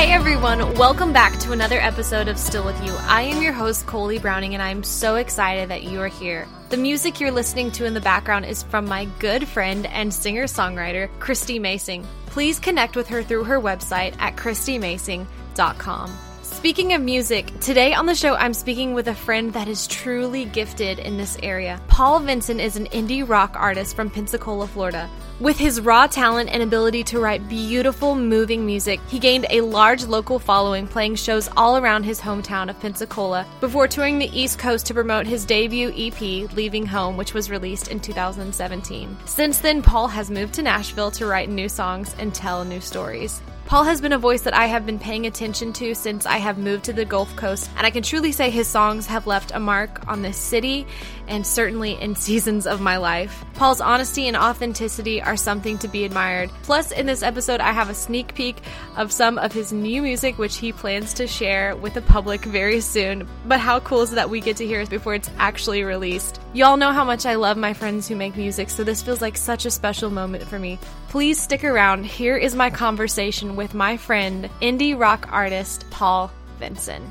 [0.00, 2.94] Hey everyone, welcome back to another episode of Still With You.
[3.02, 6.48] I am your host, Coley Browning, and I'm so excited that you are here.
[6.70, 10.44] The music you're listening to in the background is from my good friend and singer
[10.44, 12.06] songwriter, Christy Macing.
[12.24, 16.29] Please connect with her through her website at christymacing.com.
[16.60, 20.44] Speaking of music, today on the show I'm speaking with a friend that is truly
[20.44, 21.80] gifted in this area.
[21.88, 25.08] Paul Vincent is an indie rock artist from Pensacola, Florida.
[25.40, 30.04] With his raw talent and ability to write beautiful, moving music, he gained a large
[30.04, 34.84] local following playing shows all around his hometown of Pensacola before touring the East Coast
[34.84, 36.20] to promote his debut EP,
[36.52, 39.16] Leaving Home, which was released in 2017.
[39.24, 43.40] Since then, Paul has moved to Nashville to write new songs and tell new stories.
[43.70, 46.58] Paul has been a voice that I have been paying attention to since I have
[46.58, 49.60] moved to the Gulf Coast, and I can truly say his songs have left a
[49.60, 50.88] mark on this city
[51.28, 53.44] and certainly in seasons of my life.
[53.54, 56.50] Paul's honesty and authenticity are something to be admired.
[56.64, 58.56] Plus, in this episode, I have a sneak peek
[58.96, 62.80] of some of his new music, which he plans to share with the public very
[62.80, 63.28] soon.
[63.46, 66.40] But how cool is it that we get to hear it before it's actually released?
[66.54, 69.36] Y'all know how much I love my friends who make music, so this feels like
[69.36, 70.76] such a special moment for me.
[71.10, 72.06] Please stick around.
[72.06, 76.30] Here is my conversation with my friend, indie rock artist Paul
[76.60, 77.04] Vincent.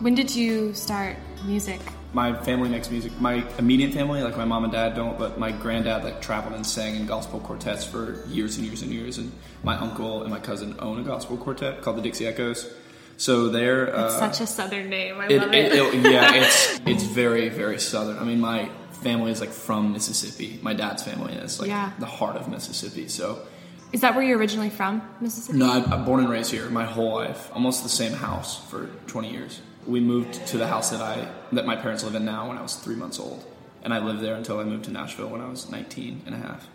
[0.00, 1.80] When did you start music?
[2.12, 3.12] My family makes music.
[3.20, 6.66] My immediate family, like my mom and dad, don't, but my granddad like traveled and
[6.66, 9.18] sang in gospel quartets for years and years and years.
[9.18, 9.30] And
[9.62, 12.72] my uncle and my cousin own a gospel quartet called the Dixie Echoes.
[13.16, 15.18] So they're It's uh, such a southern name.
[15.20, 15.94] I it, love it- it.
[16.06, 18.18] it- yeah, it's it's very very southern.
[18.18, 18.70] I mean, my
[19.02, 20.58] family is like from Mississippi.
[20.62, 21.92] My dad's family is like Yeah.
[21.98, 23.08] the heart of Mississippi.
[23.08, 23.40] So
[23.92, 25.58] Is that where you're originally from, Mississippi?
[25.58, 29.30] no, I'm, born and raised here my whole life, almost the same house for 20
[29.30, 29.60] years.
[29.86, 32.62] We moved to the house that I that my parents live in now when I
[32.62, 33.44] was three months old,
[33.82, 36.38] and I lived there until I moved to Nashville when I was 19 and a
[36.38, 36.68] half.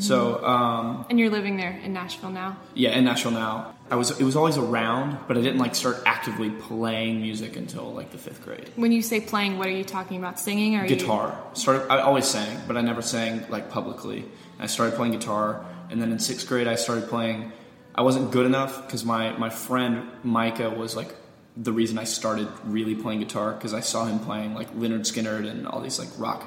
[0.00, 2.56] So um, And you're living there in Nashville now.
[2.74, 3.74] yeah, in Nashville now.
[3.90, 7.92] I was it was always around, but I didn't like start actively playing music until
[7.94, 8.70] like the fifth grade.
[8.76, 10.38] When you say playing, what are you talking about?
[10.38, 11.38] Singing or are you- guitar.
[11.54, 11.88] Started.
[11.90, 14.24] I always sang, but I never sang like publicly.
[14.60, 17.52] I started playing guitar, and then in sixth grade, I started playing.
[17.94, 21.14] I wasn't good enough because my my friend Micah was like
[21.56, 25.48] the reason I started really playing guitar because I saw him playing like Lynyrd Skynyrd
[25.48, 26.40] and all these like rock,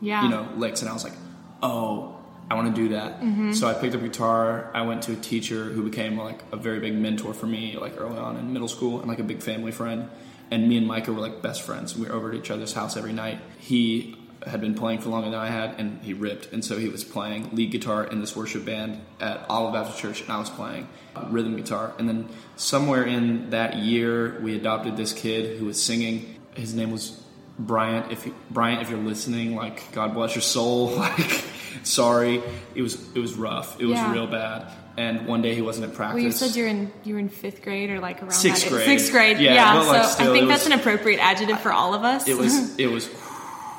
[0.00, 0.22] Yeah.
[0.24, 1.14] you know, licks, and I was like,
[1.62, 2.16] oh.
[2.50, 3.20] I want to do that.
[3.20, 3.52] Mm-hmm.
[3.52, 4.70] So I picked up guitar.
[4.74, 7.94] I went to a teacher who became like a very big mentor for me, like
[7.98, 10.10] early on in middle school, and like a big family friend.
[10.50, 11.96] And me and Micah were like best friends.
[11.96, 13.38] We were over at each other's house every night.
[13.60, 16.52] He had been playing for longer than I had, and he ripped.
[16.52, 20.20] And so he was playing lead guitar in this worship band at Olive Baptist Church,
[20.22, 20.88] and I was playing
[21.28, 21.92] rhythm guitar.
[21.98, 26.36] And then somewhere in that year, we adopted this kid who was singing.
[26.54, 27.22] His name was
[27.58, 28.10] Bryant.
[28.10, 30.96] If you, Bryant, if you're listening, like God bless your soul.
[31.00, 31.44] Like,
[31.82, 32.42] sorry,
[32.74, 33.80] it was it was rough.
[33.80, 34.12] It was Yeah.
[34.12, 34.66] real bad.
[34.96, 36.14] And one day he wasn't at practice.
[36.16, 38.84] Well, you said you're in you were in fifth grade or like around Sixth grade.
[38.84, 39.72] Sixth grade, Yeah, yeah.
[39.80, 42.26] like, so still, I think that's was- an appropriate adjective for all of us.
[42.28, 43.08] it was it was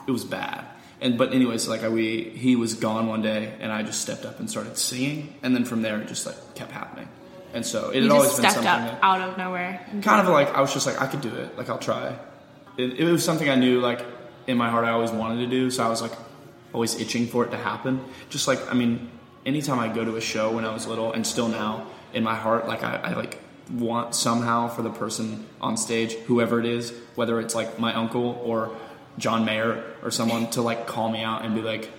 [0.08, 0.66] it was bad
[1.00, 4.26] and but anyways like I, we he was gone one day and i just stepped
[4.26, 7.08] up and started singing and then from there it just like kept happening
[7.54, 9.80] and so it you had always been stepped something that, out of nowhere.
[10.02, 12.16] kind of like i was just like i could do it like i'll try
[12.78, 14.04] it, it was something i knew like
[14.48, 16.12] in my heart i always wanted to do so i was like
[16.74, 19.10] always itching for it to happen just like i mean
[19.46, 22.36] anytime i go to a show when i was little and still now in my
[22.36, 23.40] heart like i, I like
[23.72, 28.40] want somehow for the person on stage whoever it is whether it's like my uncle
[28.44, 28.76] or
[29.18, 31.90] john mayer or someone to like call me out and be like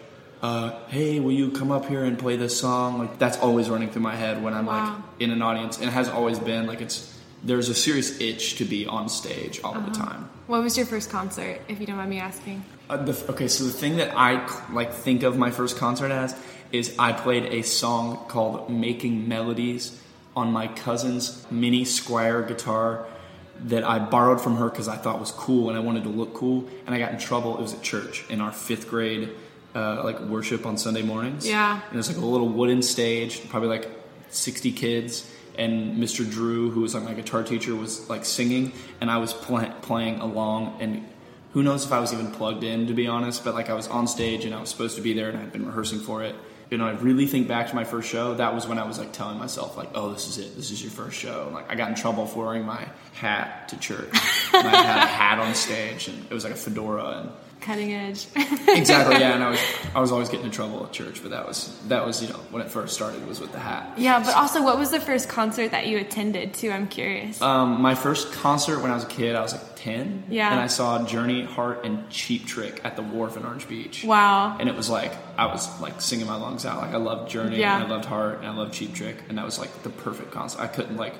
[0.42, 3.88] uh, hey will you come up here and play this song like that's always running
[3.90, 4.94] through my head when i'm Wow.
[4.96, 7.08] like in an audience and it has always been like it's
[7.44, 9.88] there's a serious itch to be on stage all Uh-huh.
[9.88, 12.62] the time What was your first concert, if you don't mind me asking?
[12.92, 16.38] Uh, the, okay, so the thing that I like think of my first concert as
[16.72, 19.98] is I played a song called "Making Melodies"
[20.36, 23.06] on my cousin's mini Squier guitar
[23.64, 26.34] that I borrowed from her because I thought was cool and I wanted to look
[26.34, 26.68] cool.
[26.86, 27.56] And I got in trouble.
[27.56, 29.30] It was at church in our fifth grade,
[29.74, 31.48] uh, like worship on Sunday mornings.
[31.48, 31.80] Yeah.
[31.86, 33.88] and it was like a little wooden stage, probably like
[34.28, 35.30] sixty kids.
[35.56, 36.30] And Mr.
[36.30, 40.20] Drew, who was like my guitar teacher, was like singing, and I was pl- playing
[40.20, 40.78] along.
[40.80, 41.06] And
[41.52, 43.44] who knows if I was even plugged in, to be honest.
[43.44, 45.52] But like I was on stage and I was supposed to be there, and I'd
[45.52, 46.34] been rehearsing for it.
[46.70, 48.34] You know, I really think back to my first show.
[48.34, 50.56] That was when I was like telling myself, like, "Oh, this is it.
[50.56, 53.68] This is your first show." And, like I got in trouble for wearing my hat
[53.68, 54.10] to church.
[54.54, 57.30] and I had a hat on stage, and it was like a fedora, and
[57.62, 58.26] cutting edge.
[58.68, 59.16] exactly.
[59.20, 59.60] Yeah, and I was
[59.94, 62.38] I was always getting in trouble at church, but that was that was you know
[62.50, 63.94] when it first started was with the hat.
[63.98, 66.54] Yeah, but also, what was the first concert that you attended?
[66.54, 67.40] Too, I'm curious.
[67.40, 70.24] Um, my first concert when I was a kid, I was like ten.
[70.28, 70.50] Yeah.
[70.50, 74.04] And I saw Journey, Heart, and Cheap Trick at the Wharf in Orange Beach.
[74.04, 74.56] wow.
[74.58, 76.78] And it was like I was like singing my lungs out.
[76.82, 77.76] Like I loved Journey, Yeah.
[77.76, 80.30] and I loved Heart, and I loved Cheap Trick, and that was like the perfect
[80.30, 80.60] concert.
[80.60, 81.14] I couldn't like.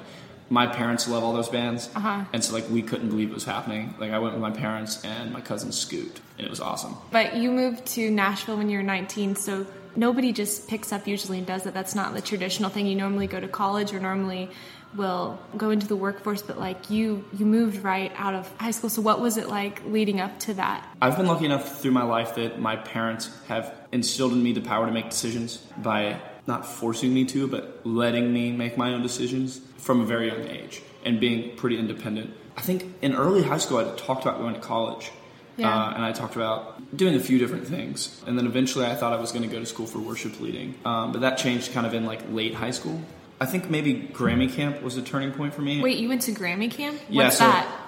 [0.52, 2.24] My parents love all those bands, Uh-huh.
[2.34, 3.94] and so like we couldn't believe it was happening.
[3.98, 6.94] Like I went with my parents and my cousin Scoot, and it was awesome.
[7.10, 9.64] But you moved to Nashville when you were 19, so
[9.96, 11.72] nobody just picks up usually and does it.
[11.72, 12.86] That's not the traditional thing.
[12.86, 14.50] You normally go to college or normally
[14.94, 18.90] will go into the workforce, but like you you moved right out of high school.
[18.90, 20.86] So what was it like leading up to that?
[21.00, 24.60] I've been lucky enough through my life that my parents have instilled in me the
[24.60, 29.02] power to make decisions by not forcing me to, but letting me make my own
[29.02, 32.34] decisions from a very young age and being pretty independent.
[32.56, 35.10] I think in early high school, I talked about going to college.
[35.56, 35.68] Yeah.
[35.68, 38.22] Uh, and I talked about doing a few different things.
[38.26, 40.74] And then eventually I thought I was going to go to school for worship leading.
[40.84, 43.00] Um, but that changed kind of in like late high school.
[43.38, 45.82] I think maybe Grammy Camp was a turning point for me.
[45.82, 47.00] Wait, you went to Grammy camp?
[47.08, 47.81] Yeah, What's so, that?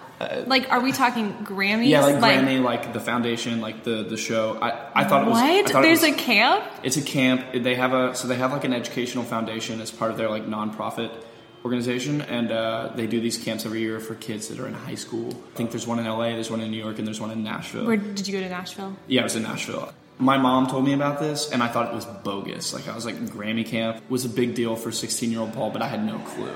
[0.47, 1.89] Like, are we talking Grammys?
[1.89, 4.59] Yeah, like, Grammy, like the foundation, like the the show.
[4.61, 5.41] I, I thought it was.
[5.41, 5.71] What?
[5.71, 6.65] thought it There's was- a camp?
[6.83, 7.45] It's a camp.
[7.53, 10.47] They have a so they have like an educational foundation as part of their like
[10.47, 11.11] nonprofit
[11.65, 14.95] organization, and uh, they do these camps every year for kids that are in high
[14.95, 15.31] school.
[15.31, 17.43] I think there's one in LA, there's one in New York, and there's one in
[17.43, 17.87] Nashville.
[17.87, 18.95] Where did you go to Nashville?
[19.07, 19.93] Yeah, I was in Nashville.
[20.19, 22.73] My mom told me about this, and I thought it was bogus.
[22.75, 25.71] Like I was like, Grammy camp was a big deal for 16 year old Paul,
[25.71, 26.53] but I had no clue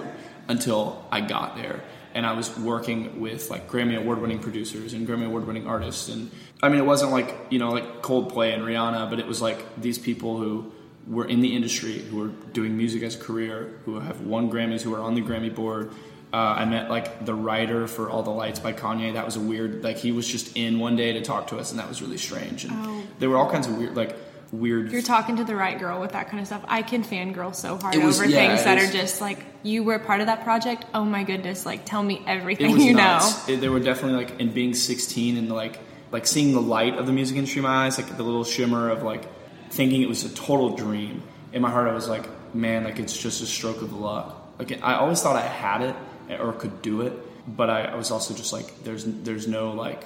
[0.46, 1.82] until I got there.
[2.18, 6.08] And I was working with like Grammy award winning producers and Grammy award winning artists.
[6.08, 9.40] And I mean, it wasn't like, you know, like Coldplay and Rihanna, but it was
[9.40, 10.72] like these people who
[11.06, 14.82] were in the industry, who were doing music as a career, who have won Grammys,
[14.82, 15.92] who are on the Grammy board.
[16.32, 19.14] Uh, I met like the writer for All the Lights by Kanye.
[19.14, 21.70] That was a weird, like he was just in one day to talk to us,
[21.70, 22.64] and that was really strange.
[22.64, 23.02] And Oh.
[23.20, 24.16] there were all kinds of weird, like
[24.52, 24.90] weird.
[24.92, 26.64] You're talking to the right girl with that kind of stuff.
[26.68, 29.82] I can fangirl so hard was- over yeah, things that was- are just like you
[29.84, 30.84] were part of that project.
[30.94, 31.66] Oh my goodness!
[31.66, 33.46] Like tell me everything you nuts.
[33.48, 33.54] know.
[33.54, 35.78] It, they were definitely like in being 16 and like
[36.10, 38.88] like seeing the light of the music industry in my eyes, like the little shimmer
[38.90, 39.24] of like
[39.70, 41.22] thinking it was a total dream.
[41.52, 44.34] In my heart, I was like, man, like it's just a stroke of luck.
[44.58, 47.12] Like I always thought I had it or could do it,
[47.56, 50.04] but I, I was also just like, there's there's no like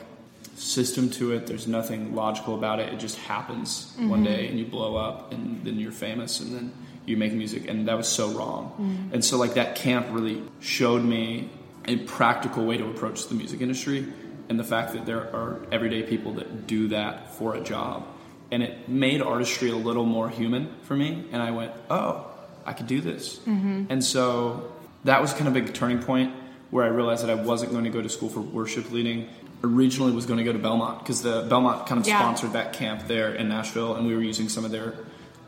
[0.56, 1.46] system to it.
[1.46, 2.92] There's nothing logical about it.
[2.92, 4.24] It just happens one mm-hmm.
[4.24, 6.72] day and you blow up and then you're famous and then
[7.06, 8.70] you make music and that was so wrong.
[8.72, 9.14] Mm-hmm.
[9.14, 11.50] And so like that camp really showed me
[11.86, 14.06] a practical way to approach the music industry
[14.48, 18.06] and the fact that there are everyday people that do that for a job.
[18.50, 22.26] And it made artistry a little more human for me and I went, "Oh,
[22.66, 23.86] I could do this." Mm-hmm.
[23.88, 24.72] And so
[25.04, 26.34] that was kind of a big turning point
[26.70, 29.28] where I realized that I wasn't going to go to school for worship leading.
[29.64, 32.18] Originally was going to go to Belmont because the Belmont kind of Yeah.
[32.18, 34.94] sponsored that camp there in Nashville, and we were using some of their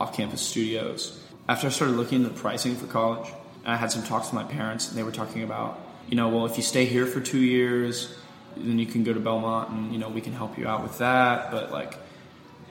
[0.00, 1.18] off-campus studios.
[1.48, 3.28] After I started looking into the pricing for college,
[3.64, 6.28] and I had some talks with my parents, and they were talking about, you know,
[6.28, 8.14] well, if you stay here for two years,
[8.56, 10.98] then you can go to Belmont, and you know, we can help you out with
[10.98, 11.50] that.
[11.50, 11.98] But like,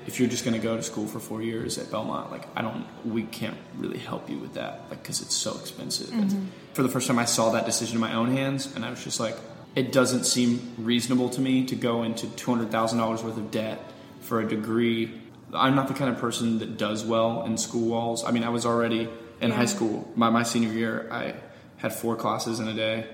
[0.07, 2.61] if you're just going to go to school for four years at Belmont, like I
[2.61, 6.11] don't, we can't really help you with that, like because it's so expensive.
[6.13, 8.89] And for the first time, I saw that decision in my own hands, and I
[8.89, 9.35] was just like,
[9.75, 13.51] it doesn't seem reasonable to me to go into two hundred thousand dollars worth of
[13.51, 13.79] debt
[14.21, 15.11] for a degree.
[15.53, 18.23] I'm not the kind of person that does well in school walls.
[18.23, 19.07] I mean, I was already
[19.41, 19.55] in Yeah.
[19.55, 20.11] high school.
[20.15, 21.33] My my senior year, I
[21.77, 23.05] had four classes in a day,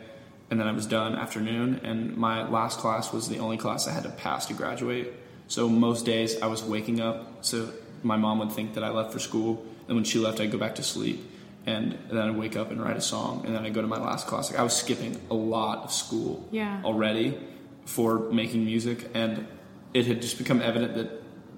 [0.50, 1.82] and then I was done afternoon.
[1.84, 5.14] And my last class was the only class I had to pass to graduate.
[5.48, 7.70] So most days I was waking up, so
[8.04, 9.66] my mom would think that I left for school.
[9.88, 11.20] And when she left, I'd go back to sleep,
[11.66, 14.00] and then I'd wake up and write a song, and then I'd go to my
[14.00, 14.50] last class.
[14.50, 16.82] Like I was skipping a lot of school Yeah.
[16.84, 17.38] already
[17.86, 19.46] for making music, and
[19.94, 21.10] it had just become evident that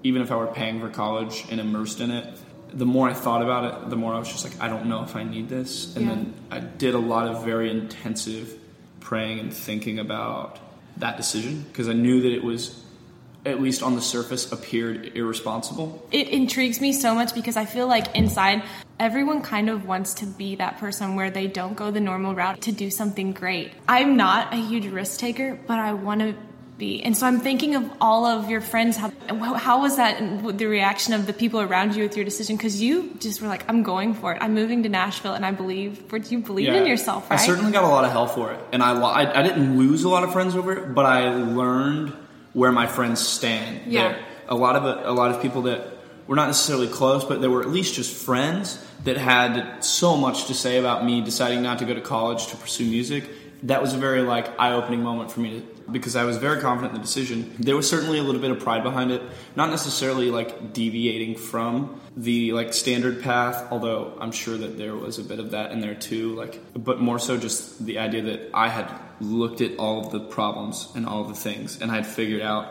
[0.02, 2.26] even if I were paying for college and immersed in it,
[2.74, 5.02] the more I thought about it, the more I was just like, I don't know
[5.04, 5.94] if I need this.
[5.94, 6.10] And Yeah.
[6.14, 8.58] then I did a lot of very intensive
[9.00, 10.58] praying and thinking about
[10.96, 12.82] that decision because I knew that it was,
[13.44, 16.06] at least on the surface, appeared irresponsible.
[16.12, 18.62] It intrigues me so much because I feel like inside
[19.00, 22.60] everyone kind of wants to be that person where they don't go the normal route
[22.62, 23.72] to do something great.
[23.88, 26.34] I'm not a huge risk taker, but I want to
[26.78, 27.02] be.
[27.02, 28.96] And so I'm thinking of all of your friends.
[28.96, 29.10] How,
[29.54, 30.18] how was that
[30.56, 32.56] the reaction of the people around you with your decision?
[32.56, 34.38] Because you just were like, I'm going for it.
[34.40, 37.40] I'm moving to Nashville and I believe, but you believe in yourself, right?
[37.40, 40.04] I certainly got a lot of hell for it, and I, I I didn't lose
[40.04, 42.16] a lot of friends over it, but I learned
[42.52, 43.92] where my friends stand.
[43.92, 44.12] Yeah.
[44.12, 44.24] There.
[44.48, 45.92] A lot of a lot of people that
[46.26, 50.46] were not necessarily close, but they were at least just friends that had so much
[50.46, 53.24] to say about me deciding not to go to college to pursue music,
[53.64, 56.94] that was a very like eye-opening moment for me to, because I was very confident
[56.94, 57.54] in the decision.
[57.58, 59.22] There was certainly a little bit of pride behind it,
[59.56, 65.18] not necessarily like deviating from the like standard path, although I'm sure that there was
[65.18, 66.34] a bit of that in there too.
[66.34, 68.90] Like, but more so just the idea that I had
[69.20, 72.42] looked at all of the problems and all of the things, and I had figured
[72.42, 72.66] out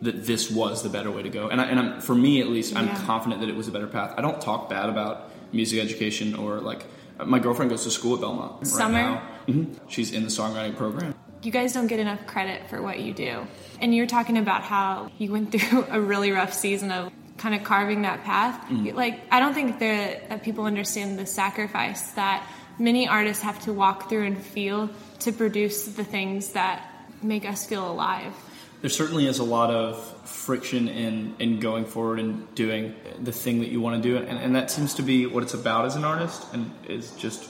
[0.00, 1.48] that this was the better way to go.
[1.48, 3.04] And, I, and I'm, for me, at least, I'm Yeah.
[3.04, 4.14] confident that it was a better path.
[4.16, 6.84] I don't talk bad about music education or like
[7.24, 8.92] my girlfriend goes to school at Belmont right Summer?
[8.98, 9.22] now.
[9.46, 11.14] Hmm She's in the songwriting program.
[11.42, 13.46] You guys don't get enough credit for what you do.
[13.80, 17.64] And you're talking about how you went through a really rough season of kind of
[17.64, 18.60] carving that path.
[18.68, 18.96] Mm-hmm.
[18.96, 22.46] Like, I don't think that, that people understand the sacrifice that
[22.78, 26.88] many artists have to walk through and feel to produce the things that
[27.22, 28.34] make us feel alive.
[28.80, 33.60] There certainly is a lot of friction in, in going forward and doing the thing
[33.60, 35.94] that you want to do, and, and that seems to be what it's about as
[35.94, 37.48] an artist, and is just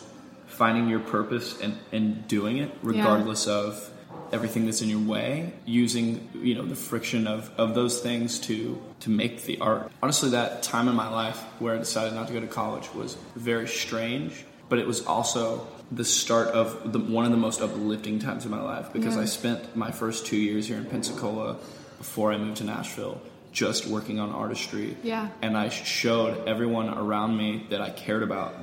[0.52, 3.90] finding your purpose and, and doing it, regardless of
[4.32, 5.52] everything that's in your way.
[5.66, 9.90] Using you know the friction of, of those things to to make the art.
[10.02, 13.16] Honestly, that time in my life where I decided not to go to college was
[13.36, 18.18] very strange, but it was also the start of the, one of the most uplifting
[18.18, 19.22] times of my life because Yeah.
[19.22, 21.58] I spent my first two years here in Pensacola
[21.98, 23.20] before I moved to Nashville
[23.52, 24.96] just working on artistry.
[25.02, 25.28] Yeah.
[25.42, 28.54] And I showed everyone around me that I cared about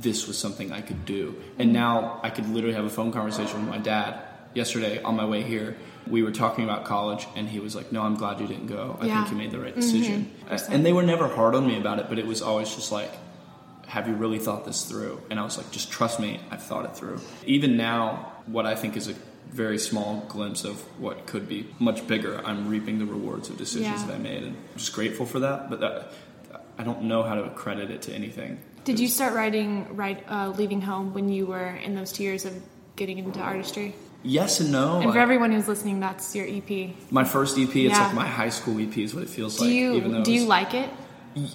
[0.00, 1.34] this was something I could do.
[1.58, 4.20] And now I could literally have a phone conversation with my dad
[4.54, 5.76] yesterday on my way here.
[6.06, 8.98] We were talking about college, and he was like, No, I'm glad you didn't go.
[9.00, 9.18] I Yeah.
[9.24, 10.30] think you made the right decision.
[10.50, 10.68] Mhm.
[10.72, 13.10] And they were never hard on me about it, but it was always just like,
[13.86, 15.20] have you really thought this through?
[15.30, 17.20] And I was like, just trust me, I've thought it through.
[17.46, 19.14] Even now, what I think is a
[19.50, 24.00] very small glimpse of what could be much bigger, I'm reaping the rewards of decisions
[24.02, 24.06] Yeah.
[24.08, 24.42] that I made.
[24.42, 26.12] And I'm just grateful for that, but that,
[26.78, 28.58] I don't know how to accredit it to anything.
[28.84, 32.44] Did you start writing, right, uh, leaving home when you were in those two years
[32.44, 32.52] of
[32.96, 33.94] getting into artistry?
[34.22, 34.94] Yes and no.
[34.96, 36.94] And for Like, everyone who's listening, that's your EP.
[37.10, 38.06] my first EP, it's Yeah.
[38.06, 39.72] like my high school EP is what it feels Do like.
[39.74, 40.88] you even though do you like it?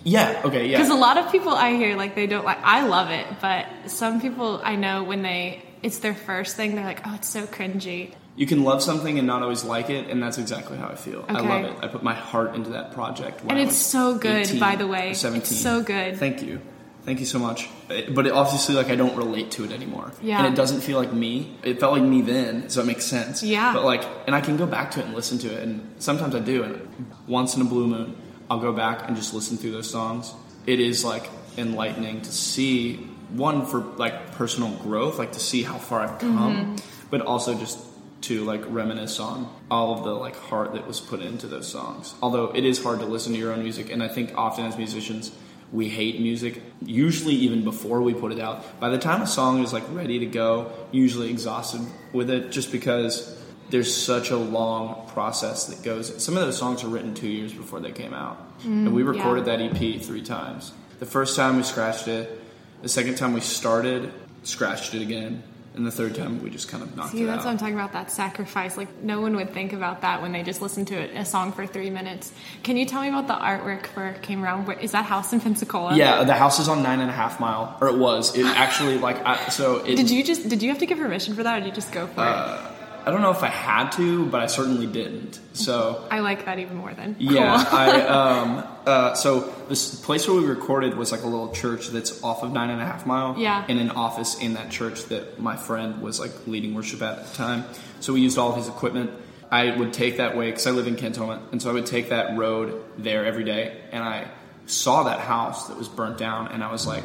[0.05, 0.41] Yeah.
[0.45, 0.67] Okay.
[0.67, 0.77] Yeah.
[0.77, 2.59] Because a lot of people I hear like they don't like.
[2.63, 6.85] I love it, but some people I know when they it's their first thing, they're
[6.85, 10.23] like, "Oh, it's so cringy." You can love something and not always like it, and
[10.23, 11.25] that's exactly how I feel.
[11.27, 11.73] I love it.
[11.83, 13.41] I put my heart into that project.
[13.47, 15.07] And I it's so good, 18 by the way.
[15.07, 15.57] or It's 17.
[15.57, 16.17] so good.
[16.17, 16.61] Thank you.
[17.05, 17.67] Thank you so much.
[17.89, 20.13] It- But it obviously, like, I don't relate to it anymore.
[20.21, 20.37] Yeah.
[20.43, 21.57] And it doesn't feel like me.
[21.63, 23.43] It felt like me then, so it makes sense.
[23.43, 23.73] Yeah.
[23.73, 26.33] But, like, and I can go back to it and listen to it, and sometimes
[26.33, 26.63] I do.
[26.63, 26.87] And
[27.27, 28.15] once in a blue moon,
[28.49, 30.33] I'll go back and just listen through those songs.
[30.65, 32.95] It is, like, enlightening to see,
[33.33, 36.75] one, for, like, personal growth, like, to see how far I've come, Mm-hmm.
[37.11, 37.79] but also just
[38.21, 42.15] to like reminisce on all of the like heart that was put into those songs.
[42.21, 44.77] Although it is hard to listen to your own music, and I think often as
[44.77, 45.29] musicians
[45.71, 46.61] we hate music.
[46.85, 48.79] Usually even before we put it out.
[48.79, 52.71] By the time a song is like ready to go, usually exhausted with it, just
[52.71, 53.39] because
[53.69, 56.23] there's such a long process that goes.
[56.23, 59.07] Some of those songs were written two years before they came out, and we mm,
[59.07, 59.57] recorded yeah.
[59.57, 60.73] that EP three times.
[60.99, 62.39] The first time we scratched it.
[62.81, 64.11] The second time we started,
[64.43, 65.41] scratched it again.
[65.75, 67.17] And the third time we just kind of knocked it out.
[67.17, 67.45] See, it that's out.
[67.45, 67.93] what I'm talking about.
[67.93, 68.77] That sacrifice.
[68.77, 71.51] Like no one would think about that when they just listen to it, a song
[71.51, 72.31] for three minutes.
[72.61, 74.67] Can you tell me about the artwork for Came Around?
[74.67, 75.95] Where, is that house in Pensacola?
[75.95, 78.37] Yeah, the house is on nine and a half mile, or it was.
[78.37, 79.77] It actually like I, so.
[79.85, 81.73] It, Did you just did you have to give permission for that, or did you
[81.73, 82.72] just go for Uh,
[83.05, 85.39] I don't know if I had to, but I certainly didn't.
[85.53, 86.07] So?
[86.09, 87.79] I like that even more than yeah, Cool.
[87.79, 92.23] I um uh so this place where we recorded was like a little church that's
[92.23, 93.35] off of nine and a half mile.
[93.37, 93.65] Yeah.
[93.67, 97.27] and an office in that church that my friend was like leading worship at at
[97.27, 97.65] the time.
[97.99, 99.11] So we used all of his equipment.
[99.51, 102.09] I would take that way because I live in Cantonment, and so I would take
[102.09, 104.27] that road there every day, and I
[104.65, 107.03] saw that house that was burnt down, and I was like,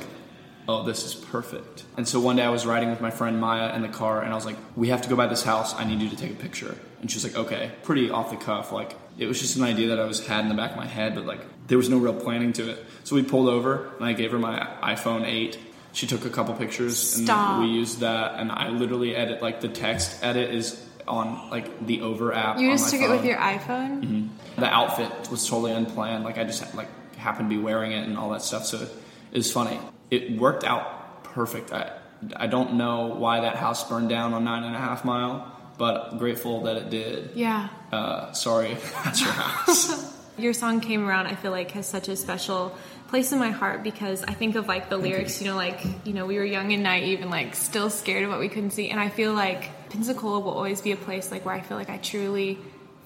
[0.69, 1.85] oh, this is perfect.
[1.97, 4.31] And so one day I was riding with my friend Maya in the car, and
[4.31, 5.75] I was like, we have to go by this house.
[5.75, 6.77] I need you to take a picture.
[7.01, 8.71] And she was like, okay, pretty off the cuff.
[8.71, 10.87] Like, it was just an idea that I was had in the back of my
[10.87, 12.85] head, but like, there was no real planning to it.
[13.05, 15.59] So we pulled over, and I gave her my iPhone 8.
[15.93, 18.39] She took a couple pictures, and we used that.
[18.39, 22.59] And I literally edit, like, the text edit is on, like, the Over app.
[22.59, 24.05] You just took it with your iPhone.
[24.05, 24.61] Mm-hmm.
[24.61, 26.25] The outfit was totally unplanned.
[26.25, 28.67] Like I just like happened to be wearing it and all that stuff.
[28.67, 29.79] So it was funny.
[30.11, 31.73] It worked out perfect.
[31.73, 31.93] I
[32.37, 36.19] I don't know why that house burned down on nine and a half mile, but
[36.19, 37.31] grateful that it did.
[37.35, 37.69] Yeah.
[37.93, 40.15] Uh, sorry, if that's your house.
[40.39, 42.73] Your song came around, I feel like has such a special
[43.09, 46.13] place in my heart because I think of like the lyrics, you know, like, you
[46.13, 48.89] know, we were young and naive and like still scared of what we couldn't see.
[48.89, 51.91] And I feel like Pensacola will always be a place like where I feel like
[51.91, 52.57] I truly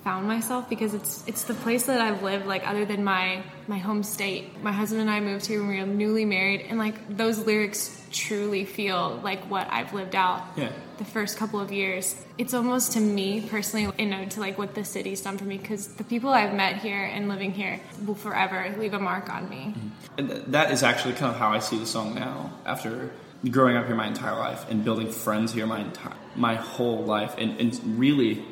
[0.05, 3.79] found myself because it's it's the place that I've lived like other than my my
[3.79, 4.63] home state.
[4.63, 8.01] My husband and I moved here when we were newly married and like those lyrics
[8.11, 10.43] truly feel like what I've lived out.
[10.57, 10.73] Yeah.
[10.99, 12.17] The first couple of years.
[12.37, 15.59] It's almost to me personally you know to like what the city's done for me
[15.59, 19.49] cuz the people I've met here and living here will forever leave a mark on
[19.49, 19.75] me.
[19.77, 19.89] Mm-hmm.
[20.19, 22.51] And th- that is actually kind of how I see the song now.
[22.67, 23.11] After
[23.51, 27.35] growing up here my entire life and building friends here my entire my whole life,
[27.39, 28.45] and, and really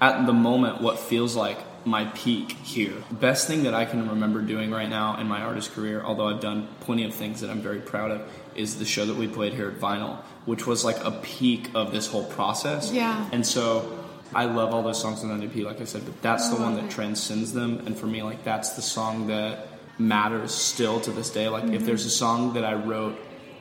[0.00, 2.94] at the moment what feels like my peak here.
[3.12, 6.40] Best thing that I can remember doing right now in my artist career, although I've
[6.40, 9.54] done plenty of things that I'm very proud of, is the show that we played
[9.54, 12.90] here at Vinyl, which was like a peak of this whole process.
[12.90, 13.28] Yeah.
[13.30, 16.48] And so I love all those songs on that EP, like I said, but that's
[16.48, 16.90] the one that it.
[16.90, 17.84] transcends them.
[17.86, 21.48] And for me, like that's the song that matters still to this day.
[21.48, 21.86] Like if Mm-hmm.
[21.86, 23.16] there's a song that I wrote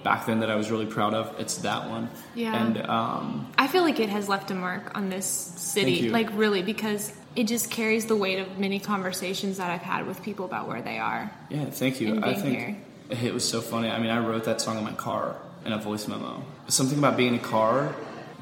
[0.05, 2.09] back then that I was really proud of, it's that one.
[2.35, 2.55] Yeah.
[2.55, 6.61] And um, I feel like it has left a mark on this city, like really,
[6.61, 10.67] because it just carries the weight of many conversations that I've had with people about
[10.67, 11.31] where they are.
[11.49, 12.21] yeah, thank you.
[12.23, 12.77] I think here.
[13.09, 13.89] it was so funny.
[13.89, 15.35] I mean, I wrote that song in my car
[15.65, 16.43] in a voice memo.
[16.67, 17.95] Something about being in a car,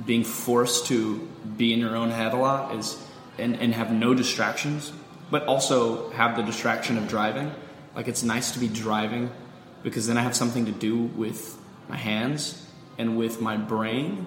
[0.05, 1.17] being forced to
[1.58, 3.01] be in your own head a lot is,
[3.39, 4.91] and, and have no distractions,
[5.32, 7.53] but also have the distraction of driving.
[7.96, 9.32] Like it's nice to be driving
[9.83, 11.57] because then I have something to do with
[11.89, 12.65] my hands
[12.97, 14.25] and with my brain.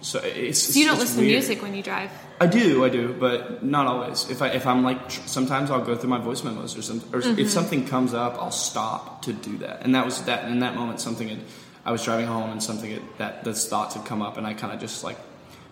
[0.00, 2.10] So it's So you don't listen to music when you drive.
[2.40, 4.28] I do, I do, but not always.
[4.30, 6.98] If I if I'm like, tr- sometimes I'll go through my voice memos or some,
[7.12, 7.38] or Mm-hmm.
[7.38, 9.82] if something comes up, I'll stop to do that.
[9.82, 11.38] And that was that in that moment, something had,
[11.84, 14.52] I was driving home and something had, that those thoughts had come up, and I
[14.54, 15.16] kind of just like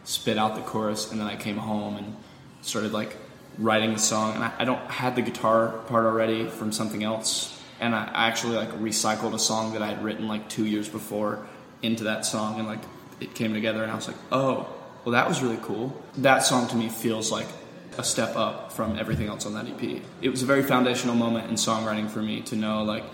[0.05, 2.17] spit out the chorus, and then I came home and
[2.63, 3.15] started like
[3.59, 7.63] writing the song, and I, I don't had the guitar part already from something else,
[7.85, 11.47] and I, actually like recycled a song that I had written like two years before
[11.83, 12.81] into that song, and like
[13.21, 14.67] it came together, and I was like, oh,
[15.05, 15.95] well, that was really cool.
[16.19, 17.47] That song to me feels like
[17.99, 20.03] a step up from everything else on that EP.
[20.23, 23.05] It was a very foundational moment in songwriting for me to know like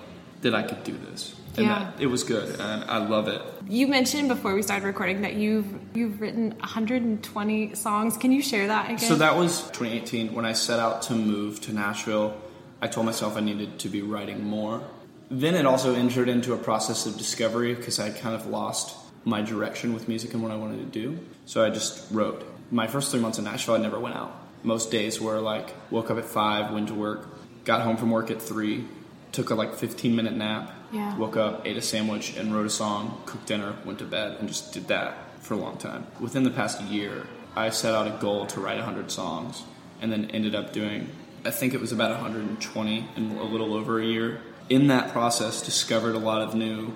[0.43, 1.35] that I could do this.
[1.57, 1.91] And Yeah.
[1.97, 3.43] that it was good, and I love it.
[3.69, 8.17] You mentioned before we started recording that you've you've written 120 songs.
[8.17, 8.99] Can you share that again?
[9.01, 12.37] So that was 2018 when I set out to move to Nashville.
[12.83, 14.83] I told myself I needed to be writing more.
[15.31, 19.43] Then it also entered into a process of discovery because I kind of lost my
[19.43, 21.19] direction with music and what I wanted to do.
[21.47, 22.45] So I just wrote.
[22.71, 24.33] My first three months in Nashville, I never went out.
[24.63, 27.29] Most days were like woke up at five, went to work,
[27.65, 28.85] got home from work at three,
[29.33, 31.17] took a like 15 minute nap, Yeah.
[31.17, 34.49] woke up, ate a sandwich, and wrote a song, cooked dinner, went to bed, and
[34.49, 36.07] just did that for a long time.
[36.19, 39.63] Within the past year, I set out a goal to write 100 songs,
[40.01, 41.09] and then ended up doing,
[41.45, 44.41] I think it was about 120 in a little over a year.
[44.69, 46.93] In that process, discovered a lot of new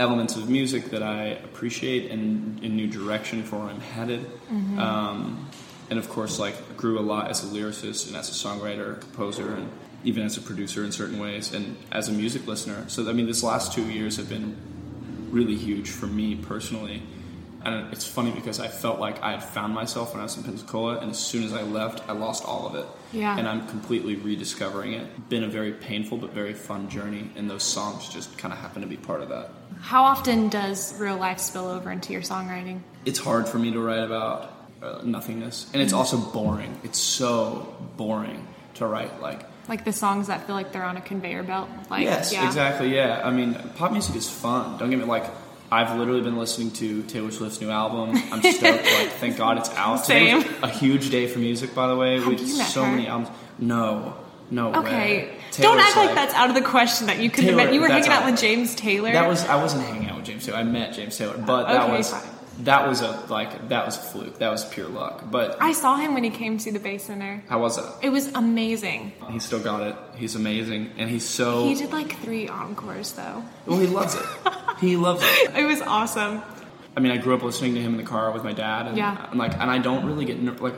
[0.00, 4.26] elements of music that I appreciate and a new direction for where I'm headed.
[4.78, 5.48] Um,
[5.90, 9.54] and of course, like grew a lot as a lyricist and as a songwriter, composer,
[9.54, 9.70] and
[10.02, 12.84] even as a producer in certain ways, and as a music listener.
[12.88, 14.56] So I mean, this last two years have been
[15.30, 17.02] really huge for me personally.
[17.64, 20.42] And it's funny because I felt like I had found myself when I was in
[20.42, 22.86] Pensacola, and as soon as I left, I lost all of it.
[23.14, 23.38] Yeah.
[23.38, 25.28] And I'm completely rediscovering it.
[25.28, 28.82] Been a very painful but very fun journey, and those songs just kind of happen
[28.82, 29.50] to be part of that.
[29.80, 32.80] How often does real life spill over into your songwriting?
[33.04, 36.78] It's hard for me to write about uh, nothingness, and it's also boring.
[36.82, 41.00] It's so boring to write like Like the songs that feel like they're on a
[41.00, 41.68] conveyor belt?
[41.88, 42.46] Like, yes, yeah.
[42.46, 42.94] exactly.
[42.94, 44.78] Yeah, I mean, pop music is fun.
[44.78, 45.24] Don't get me like.
[45.74, 48.10] I've literally been listening to Taylor Swift's new album.
[48.32, 48.62] I'm stoked.
[48.62, 50.04] like, thank God it's out.
[50.04, 50.62] Today Same.
[50.62, 52.18] a huge day for music, by the way.
[52.20, 52.90] Have With so her?
[52.90, 53.30] many albums.
[53.58, 54.14] No,
[54.50, 54.76] no way.
[54.78, 55.30] Okay.
[55.50, 57.72] Taylor's Don't act like, that's out of the question that you could have met.
[57.74, 58.30] You were hanging out out.
[58.30, 59.12] with James Taylor.
[59.12, 60.58] That was I wasn't hanging out with James Taylor.
[60.58, 62.22] I met James Taylor, but that Okay, was fine.
[62.60, 64.38] That was a like that was a fluke.
[64.38, 65.24] That was pure luck.
[65.30, 67.42] But I saw him when he came to the Bay Center.
[67.48, 67.84] how was it?
[68.02, 69.12] It was amazing.
[69.30, 69.96] He still got it.
[70.16, 73.42] He's amazing, and he's so He did like three encores though.
[73.66, 73.78] well.
[73.80, 74.22] He loves it.
[74.80, 75.54] He loves it.
[75.56, 76.42] It was awesome.
[76.96, 78.96] I mean, I grew up listening to him in the car with my dad, and
[78.96, 79.28] Yeah.
[79.34, 80.74] Like, and I don't really get ner- like,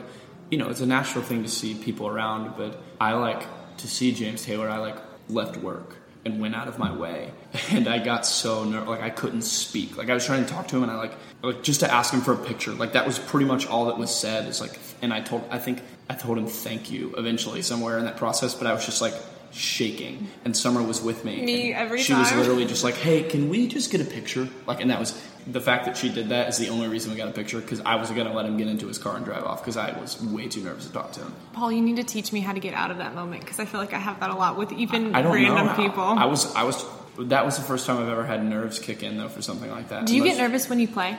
[0.49, 3.45] you know, it's a natural thing to see people around, but I like
[3.77, 4.67] to see James Taylor.
[4.69, 4.95] I like
[5.29, 5.96] left work
[6.27, 7.31] and went out of my way,
[7.71, 9.97] and I got so ner- like I couldn't speak.
[9.97, 12.13] Like I was trying to talk to him, and I like like just to ask
[12.13, 12.71] him for a picture.
[12.71, 14.45] Like that was pretty much all that was said.
[14.45, 18.05] It's like, and I told, I think I told him thank you eventually somewhere in
[18.05, 19.15] that process, but I was just like
[19.51, 23.65] shaking and summer was with me Me she was literally just like hey can we
[23.65, 25.19] just get a picture like and that was
[25.51, 27.79] the fact that she did that is the only reason we got a picture because
[27.81, 29.97] i was going to let him get into his car and drive off because i
[29.99, 32.53] was way too nervous to talk to him Paul, you need to teach me how
[32.53, 34.57] to get out of that moment because I feel like I have that a lot
[34.57, 36.03] with even i don't random know people.
[36.03, 36.85] i was i was
[37.19, 39.89] that was the first time i've ever had nerves kick in though for something like
[39.89, 41.17] that Do you get nervous when you play?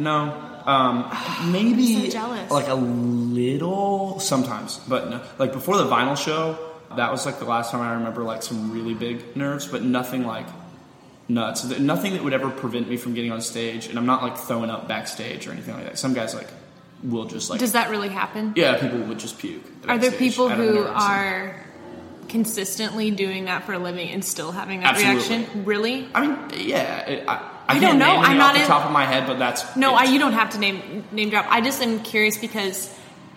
[0.00, 0.30] No,
[0.64, 1.10] um,
[1.52, 2.50] maybe so jealous.
[2.50, 5.20] like a little sometimes, but no.
[5.38, 6.56] Like before the vinyl show,
[6.96, 10.24] that was like the last time I remember like some really big nerves, but nothing
[10.24, 10.46] like
[11.28, 11.64] nuts.
[11.78, 14.70] Nothing that would ever prevent me from getting on stage, and I'm not like throwing
[14.70, 15.98] up backstage or anything like that.
[15.98, 16.48] Some guys like
[17.02, 18.52] will just like Does that really happen?
[18.56, 19.62] yeah, people would just puke.
[19.86, 21.64] Are there people who are
[22.28, 25.36] consistently doing that for a living and still having that Absolutely.
[25.38, 25.64] reaction?
[25.64, 26.08] Really?
[26.14, 26.38] I mean,
[26.68, 26.98] yeah.
[27.08, 27.34] It, I,
[27.68, 28.06] I, I don't know.
[28.06, 29.94] I'm off not the in- top of my head, but that's No.
[29.94, 31.46] I, you don't have to name name drop.
[31.48, 32.94] I just am curious because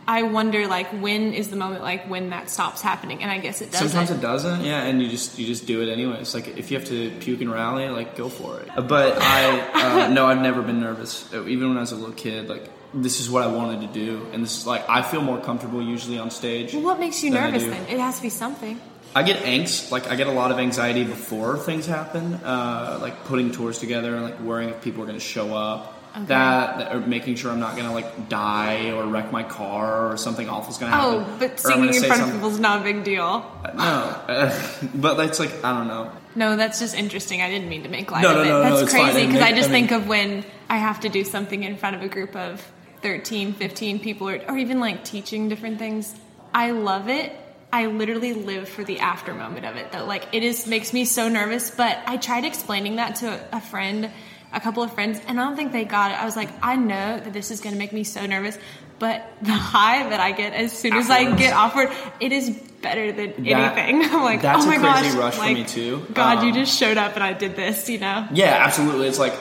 [0.08, 3.62] I wonder like when is the moment like when that stops happening, and I guess
[3.62, 3.90] it doesn't.
[3.90, 6.34] Sometimes it doesn't, yeah, and you just you just do it anyways.
[6.34, 8.70] Like if you have to puke and rally, like go for it.
[8.88, 11.32] But I uh, no, I've never been nervous.
[11.34, 14.28] Even when I was a little kid, like this is what I wanted to do,
[14.34, 16.74] and this is like I feel more comfortable usually on stage.
[16.74, 17.88] Well, what makes you nervous then?
[17.88, 18.82] It has to be something.
[19.14, 23.26] I get angst, like I get a lot of anxiety before things happen, uh, like
[23.26, 26.01] putting tours together and like worrying if people are going to show up.
[26.14, 26.26] Okay.
[26.26, 30.12] That, that or making sure I'm not going to like die or wreck my car
[30.12, 31.26] or something awful's going to happen.
[31.26, 33.46] Oh, but singing in front of something- people is not a big deal.
[33.76, 34.62] No, uh,
[34.96, 36.12] but that's like I don't know.
[36.36, 37.42] No, that's just interesting.
[37.42, 38.46] I didn't mean to make light No, of no, it.
[38.48, 41.00] no, no, that's crazy because I make- just I mean- think of when I have
[41.02, 42.66] to do something in front of a group of
[43.04, 46.14] 13, 15 people or, or even like teaching different things.
[46.54, 47.34] I love it.
[47.74, 50.04] I literally live for the after moment of it though.
[50.06, 54.12] Like it is makes me so nervous, but I tried explaining that to a friend,
[54.54, 56.22] a couple of friends, and I don't think they got it.
[56.22, 58.58] I was like, I know that this is going to make me so nervous,
[59.00, 62.50] but the high that I get as soon as I get offered, it is
[62.82, 64.04] better than That- anything.
[64.12, 66.06] I'm like, that's oh a my crazy gosh, rush for like, me, too.
[66.14, 68.28] God, you Um, just showed up and I did this, you know?
[68.34, 69.08] Yeah, absolutely.
[69.08, 69.34] It's like,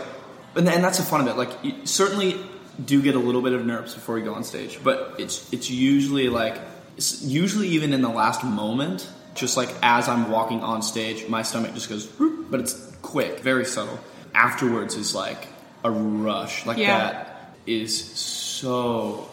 [0.55, 1.37] and, and that's the fun of it.
[1.37, 2.37] Like, you certainly
[2.85, 5.71] do get a little bit of nerves before you go on stage, but it's it's
[5.71, 6.57] usually like,
[6.97, 11.43] it's usually even in the last moment, just like as I'm walking on stage, my
[11.43, 12.07] stomach just goes,
[12.51, 13.99] but it's quick, very subtle.
[14.35, 15.49] Afterwards is like
[15.85, 16.67] a rush.
[16.67, 16.99] Like Yeah.
[16.99, 19.29] that is so.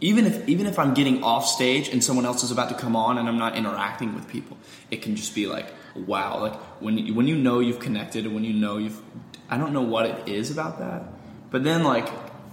[0.00, 2.96] Even if even if I'm getting off stage and someone else is about to come
[2.96, 4.56] on and I'm not interacting with people,
[4.90, 6.40] it can just be like wow.
[6.40, 9.00] Like when you, when you know you've connected and when you know you've,
[9.48, 11.04] I don't know what it is about that,
[11.50, 12.08] but then like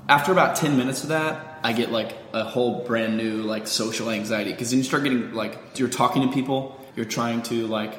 [0.08, 4.10] after about ten minutes of that, I get like a whole brand new like social
[4.12, 7.94] anxiety because then you start getting like you're talking to people, you're trying to like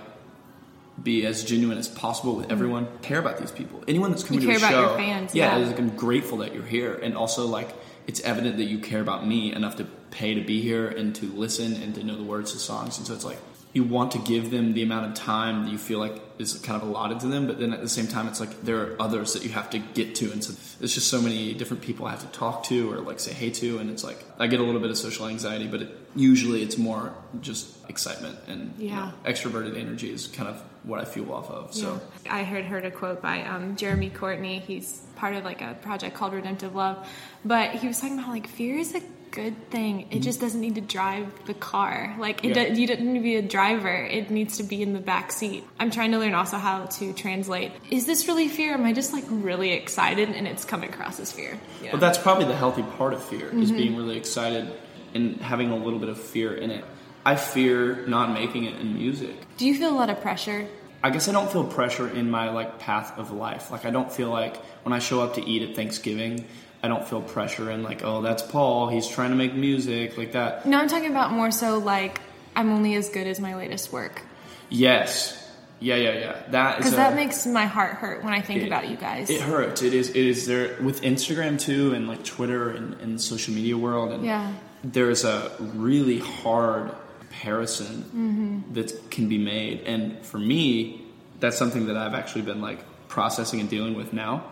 [1.03, 2.87] be as genuine as possible with everyone.
[2.87, 3.03] Mm-hmm.
[3.03, 3.83] Care about these people.
[3.89, 4.97] Anyone that's coming You to care show.
[4.97, 5.67] fans, Yeah, yeah.
[5.67, 7.75] like I'm grateful that you're here, and also like
[8.07, 11.27] it's evident that you care about me enough to pay to be here and to
[11.27, 12.99] listen and to know the words to songs.
[12.99, 13.39] And so it's like
[13.73, 16.81] you want to give them the amount of time that you feel like is kind
[16.83, 19.35] of allotted to them, but then at the same time, it's like there are others
[19.35, 22.11] that you have to get to, and so there's just so many different people I
[22.11, 24.63] have to talk to or like say hey to, and it's like I get a
[24.65, 28.97] little bit of social anxiety, but it, usually it's more just excitement and you Yeah.
[28.97, 31.75] know, extroverted energy is kind of what I feel off of.
[31.75, 32.01] So.
[32.25, 32.35] Yeah.
[32.35, 34.59] I heard heard a quote by um, Jeremy Courtney.
[34.61, 37.07] He's part of like a project called Preemptive Love,
[37.45, 40.09] but he was talking about like fear is a good thing.
[40.11, 42.15] It just doesn't need to drive the car.
[42.19, 42.57] Like it.
[42.57, 42.75] Yeah.
[42.75, 43.95] do, you don't need to be a driver.
[44.05, 45.65] It needs to be in the back seat.
[45.79, 47.73] I'm trying to learn also how to translate.
[47.91, 48.75] Is this really fear?
[48.75, 51.59] Am I just like really excited and it's coming across as fear?
[51.91, 53.63] But that's probably the healthy part of fear Mm-hmm.
[53.63, 54.73] is being really excited
[55.15, 56.85] and having a little bit of fear in it.
[57.25, 59.35] I fear not making it in music.
[59.57, 60.67] Do you feel a lot of pressure?
[61.03, 63.71] I guess I don't feel pressure in my like path of life.
[63.71, 66.45] Like I don't feel like when I show up to eat at Thanksgiving,
[66.83, 68.89] I don't feel pressure and like, oh, that's Paul.
[68.89, 70.65] He's trying to make music like that.
[70.67, 72.21] No, I'm talking about more so like
[72.57, 74.23] I'm only as good as my latest work.
[74.71, 75.37] Yes,
[75.79, 76.43] yeah, yeah, yeah.
[76.51, 79.29] That is Because that makes my heart hurt when I think it- about you guys.
[79.31, 79.83] It hurts.
[79.83, 80.11] It is.
[80.11, 84.13] It is there with Instagram too, and like Twitter and, and the social media world.
[84.13, 84.53] And Yeah.
[84.85, 88.75] there is a really hard comparison Mm-hmm.
[88.75, 91.03] that can be made, and for me,
[91.41, 94.45] that's something that I've actually been like processing and dealing with now,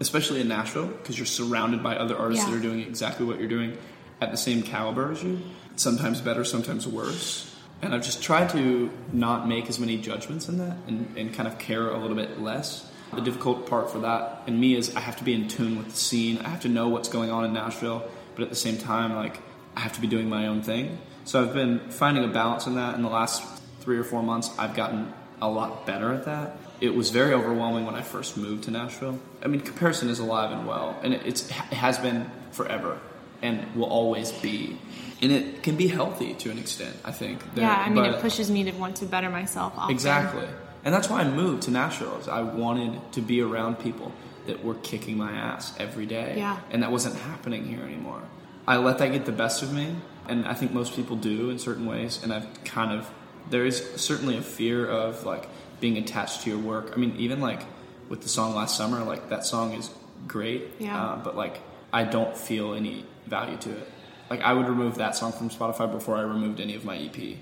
[0.00, 2.50] especially in Nashville, because you're surrounded by other artists Yeah.
[2.52, 3.76] that are doing exactly what you're doing
[4.20, 5.40] at the same caliber as you.
[5.76, 7.50] Sometimes better, sometimes worse.
[7.82, 11.46] And I've just tried to not make as many judgments in that and, and kind
[11.46, 12.88] of care a little bit less.
[13.12, 15.90] The difficult part for that and me is I have to be in tune with
[15.90, 16.38] the scene.
[16.38, 19.38] I have to know what's going on in Nashville, but at the same time, like
[19.76, 20.98] I have to be doing my own thing.
[21.24, 22.94] So I've been finding a balance in that.
[22.96, 23.42] In the last
[23.80, 26.56] three or four months, I've gotten a lot better at that.
[26.84, 29.18] It was very overwhelming when I first moved to Nashville.
[29.42, 31.54] I mean, comparison is alive and well, and it, it's, it
[31.86, 32.98] has been forever
[33.40, 34.78] and will always be.
[35.22, 37.40] And it can be healthy to an extent, I think.
[37.54, 39.72] There- yeah, I mean, but- it pushes me to want to better myself.
[39.78, 39.94] Often.
[39.94, 40.46] Exactly.
[40.84, 42.18] And that's why I moved to Nashville.
[42.20, 44.12] Is I wanted to be around people
[44.46, 46.34] that were kicking my ass every day.
[46.36, 46.58] Yeah.
[46.70, 48.20] And that wasn't happening here anymore.
[48.68, 49.96] I let that get the best of me,
[50.28, 52.20] and I think most people do in certain ways.
[52.22, 53.10] And I've kind of
[53.48, 55.48] there is certainly a fear of like
[55.84, 56.92] being attached to your work.
[56.94, 57.60] I mean, even like
[58.08, 59.90] with the song last summer, like that song is
[60.26, 60.62] great.
[60.78, 60.98] Yeah.
[60.98, 61.60] Uh, but like
[61.92, 63.86] I don't feel any value to it.
[64.30, 67.36] Like I would remove that song from Spotify before I removed any of my EP.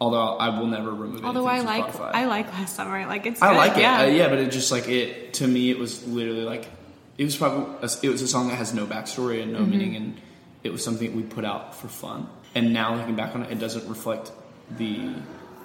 [0.00, 1.22] Although I will never remove.
[1.22, 1.24] It.
[1.24, 2.10] Although I like Spotify.
[2.14, 3.06] I like last summer.
[3.08, 3.42] Like it's.
[3.42, 3.80] I good, like it.
[3.80, 4.00] Yeah.
[4.02, 6.68] Uh, yeah, but it just like it to me, it was literally like
[7.18, 9.70] it was probably a, it was a song that has no backstory and no Mm-hmm.
[9.70, 10.20] meaning, and
[10.62, 12.28] it was something we put out for fun.
[12.54, 14.30] And now looking back on it, it doesn't reflect
[14.78, 15.10] the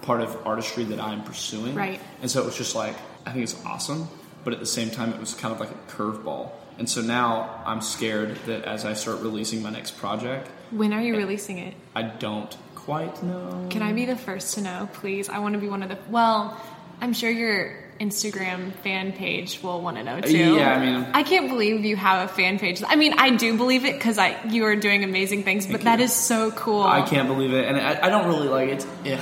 [0.02, 1.76] part of artistry that I'm pursuing.
[1.76, 2.00] Right.
[2.22, 4.08] And so it was just like I think it's awesome,
[4.44, 6.52] but at the same time, it was kind of like a curveball.
[6.78, 11.02] And so now I'm scared that as I start releasing my next project, When are
[11.02, 11.74] you releasing it?
[11.94, 13.68] I don't quite know.
[13.70, 15.28] Can I be the first to know, please?
[15.30, 15.98] I want to be one of the.
[16.10, 16.60] Well,
[17.02, 20.56] I'm sure your Instagram fan page will want to know too.
[20.56, 22.82] Yeah, I mean- I can't believe you have a fan page.
[22.88, 26.00] I mean, I do believe it because I you are doing amazing things, but that
[26.00, 26.06] you.
[26.06, 26.84] is so cool.
[26.84, 28.86] I can't believe it, and I, I don't really like it.
[29.04, 29.22] Yeah,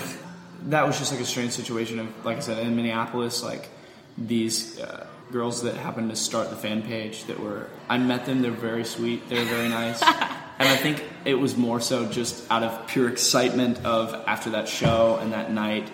[0.65, 3.69] that was just like a strange situation of, like I said, in Minneapolis, like
[4.17, 7.67] these uh, girls that happened to start the fan page that were.
[7.89, 10.01] I met them; they're very sweet, they're very nice,
[10.59, 14.67] and I think it was more so just out of pure excitement of after that
[14.67, 15.89] show and that night.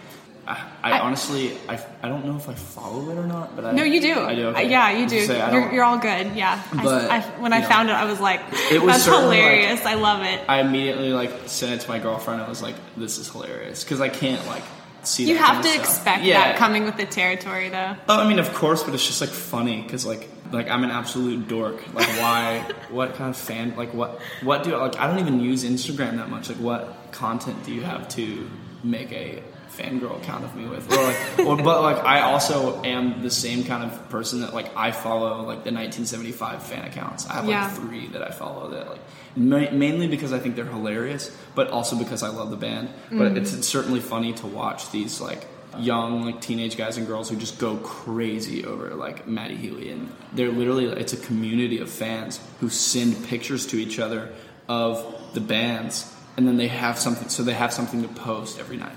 [0.46, 3.72] I, I, honestly, I, I don't know if I follow it or not, but I
[3.72, 4.20] No, you do.
[4.20, 4.48] I do.
[4.48, 4.70] Okay.
[4.70, 5.16] yeah, you do.
[5.16, 6.36] you're, you're all good.
[6.36, 6.62] Yeah.
[6.74, 9.52] But, I, when I know, found it, I was like, it was "That's certainly, like-
[9.52, 9.86] hilarious!
[9.86, 12.42] I love it." I immediately like sent it to my girlfriend.
[12.42, 14.64] I was like, "This is hilarious," because I can't like
[15.04, 15.30] see.
[15.30, 16.44] You have to expect Yeah.
[16.44, 17.96] that coming with the territory, though.
[18.10, 20.92] Oh, I mean, of course, but it's just like funny because like like I'm an
[20.92, 21.82] absolute dork.
[21.94, 22.70] Like, why?
[22.90, 23.76] what kind of fan?
[23.78, 24.20] Like, what?
[24.42, 25.00] What do I like?
[25.00, 26.50] I don't even use Instagram that much.
[26.50, 28.50] Like, what content do you have to
[28.84, 29.42] make a
[29.78, 30.92] fangirl account of me with?
[30.92, 34.76] Or like, or but like I also am the same kind of person that like
[34.78, 37.28] I follow like the 1975 fan accounts.
[37.30, 37.64] I have Yeah.
[37.66, 39.02] like three that I follow that like
[39.36, 42.90] ma- mainly because I think they're hilarious, but also because I love the band.
[43.12, 45.48] But it's, it's certainly funny to watch these like
[45.80, 50.14] young like teenage guys and girls who just go crazy over like Matty Healy and
[50.32, 54.30] they're literally it's a community of fans who send pictures to each other
[54.70, 58.78] of the bands and then they have something so they have something to post every
[58.78, 58.96] night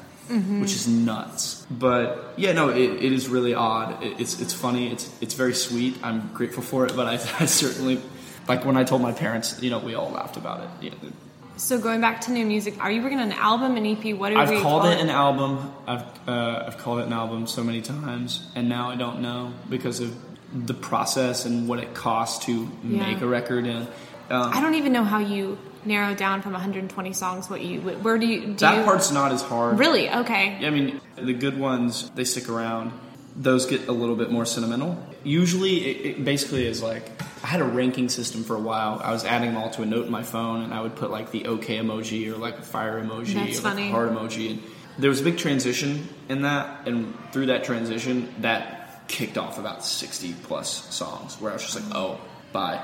[0.61, 4.91] which is nuts but yeah no it, it is really odd it, it's it's funny
[4.93, 8.01] it's it's very sweet I'm grateful for it but I, I certainly
[8.49, 10.97] like when I told my parents you know we all laughed about it you know,
[11.57, 14.15] So going back to new music, are you working on an album, an EP?
[14.15, 15.73] What are I've we called calling it an album.
[15.87, 19.53] I've uh, I've called it an album so many times, and now I don't know
[19.71, 20.11] because of
[20.53, 22.53] the process and what it costs to
[22.85, 23.09] Yeah.
[23.09, 23.65] make a record.
[23.67, 23.89] And
[24.29, 27.49] um, I don't even know how you narrow down from 120 songs.
[27.49, 27.81] What you?
[27.81, 28.41] Where do you?
[28.49, 29.79] Do that you, part's not as hard.
[29.79, 30.65] really okay.
[30.67, 32.93] I mean, the good ones they stick around.
[33.39, 34.97] Those get a little bit more sentimental.
[35.23, 37.11] Usually, it, it basically is like
[37.43, 39.01] I had a ranking system for a while.
[39.05, 41.11] I was adding them all to a note in my phone, and I would put
[41.11, 44.53] like the OK emoji or like a fire emoji That's or like a heart emoji.
[44.53, 44.63] And
[44.99, 49.85] there was a big transition in that, and through that transition, that kicked off about
[49.85, 52.21] sixty plus songs where I was just like, oh,
[52.53, 52.83] bye.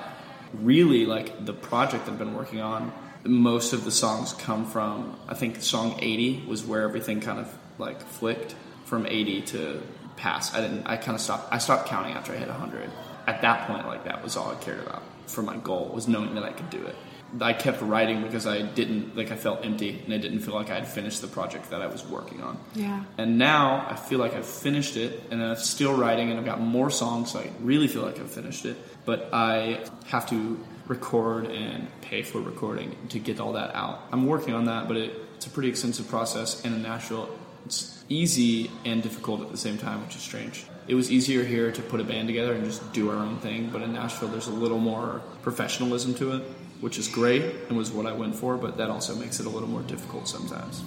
[0.55, 2.93] Really, like the project I've been working on,
[3.25, 5.17] most of the songs come from.
[5.29, 9.83] I think song eighty was where everything kind of like flicked from eighty to
[10.17, 10.55] pass.
[10.55, 10.87] I didn't.
[10.87, 11.53] I kind of stopped.
[11.53, 12.91] I stopped counting after I hit hundred.
[13.27, 16.35] At that point, like that was all I cared about for my goal was knowing
[16.35, 16.97] that I could do it.
[17.41, 20.69] I kept writing because I didn't like I felt empty and I didn't feel like
[20.69, 22.59] I had finished the project that I was working on.
[22.75, 23.05] Yeah.
[23.17, 26.61] And now I feel like I've finished it and I'm still writing and I've got
[26.61, 28.77] more songs, so I really feel like I've finished it.
[29.05, 34.01] But I have to record and pay for recording to get all that out.
[34.13, 36.65] I'm working on that, but it, it's a pretty extensive process.
[36.65, 37.29] And in Nashville,
[37.67, 40.67] it's easy and difficult at the same time, which is strange.
[40.89, 43.71] It was easier here to put a band together and just do our own thing,
[43.73, 46.43] but in Nashville, there's a little more professionalism to it,
[46.81, 49.49] which is great and was what I went for, but that also makes it a
[49.49, 50.83] little more difficult sometimes.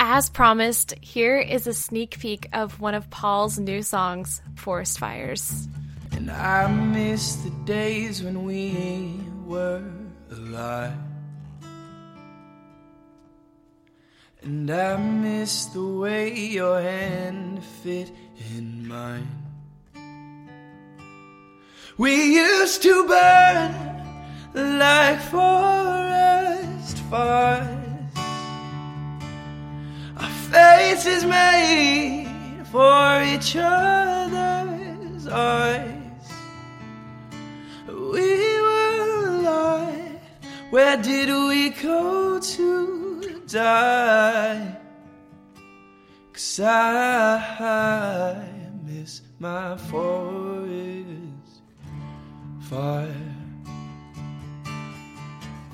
[0.00, 5.68] As promised, here is a sneak peek of one of Paul's new songs, Forest Fires.
[6.24, 9.84] And I miss the days when we were
[10.30, 10.96] alive.
[14.40, 18.10] And I miss the way your hand fit
[18.56, 19.28] in mine.
[21.98, 28.16] We used to burn like forest fires.
[30.16, 36.03] Our faces made for each other's eyes.
[38.14, 40.20] We were alive.
[40.70, 44.76] Where did we go to die?
[46.32, 48.46] Cause I
[48.84, 51.54] miss my forest
[52.60, 53.34] fire.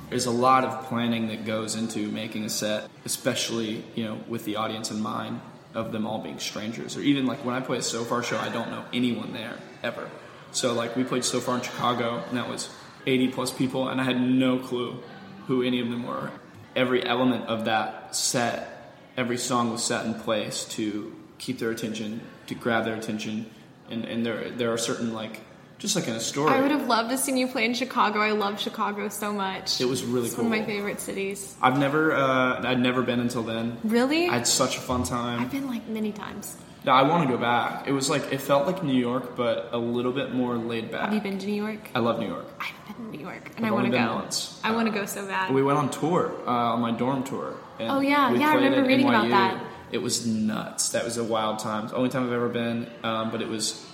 [0.09, 4.47] There's a lot of planning that goes into making a set, especially you know with
[4.47, 5.43] the audience in mind
[5.75, 8.49] of them all being strangers, or even like when I play a Sofar show, I
[8.49, 10.09] don't know anyone there ever.
[10.53, 12.69] So like we played Sofar in Chicago, and that was
[13.07, 15.03] 80 plus people, and I had no clue
[15.47, 16.31] who any of them were.
[16.77, 22.21] Every element of that set, every song was set in place to keep their attention,
[22.47, 23.51] to grab their attention,
[23.91, 25.41] and and there there are certain like
[25.79, 26.53] just like in a story.
[26.53, 28.21] I would have loved to seen you play in Chicago.
[28.21, 29.81] I love Chicago so much.
[29.81, 30.45] It was really it's cool.
[30.45, 31.57] one of my favorite cities.
[31.61, 33.79] I've never uh, I'd never been until then.
[33.83, 34.29] Really?
[34.29, 35.41] I had such a fun time.
[35.41, 36.57] I've been like many times.
[36.85, 37.87] No, I want to go back.
[37.87, 41.03] It was like it felt like New York, but a little bit more laid back.
[41.07, 41.91] Have you been to New York?
[41.95, 42.47] I love New York.
[42.59, 44.15] I haven't been to New York, and I've I want to go.
[44.15, 44.61] once.
[44.65, 45.53] I want to go so bad.
[45.53, 47.55] We went on tour uh, on my dorm tour.
[47.79, 48.33] And Oh, yeah.
[48.33, 49.63] Yeah, I remember reading about that.
[49.93, 50.91] It was nuts.
[50.91, 51.85] That was a wild time.
[51.85, 53.85] It's the only time I've ever been, um, but it was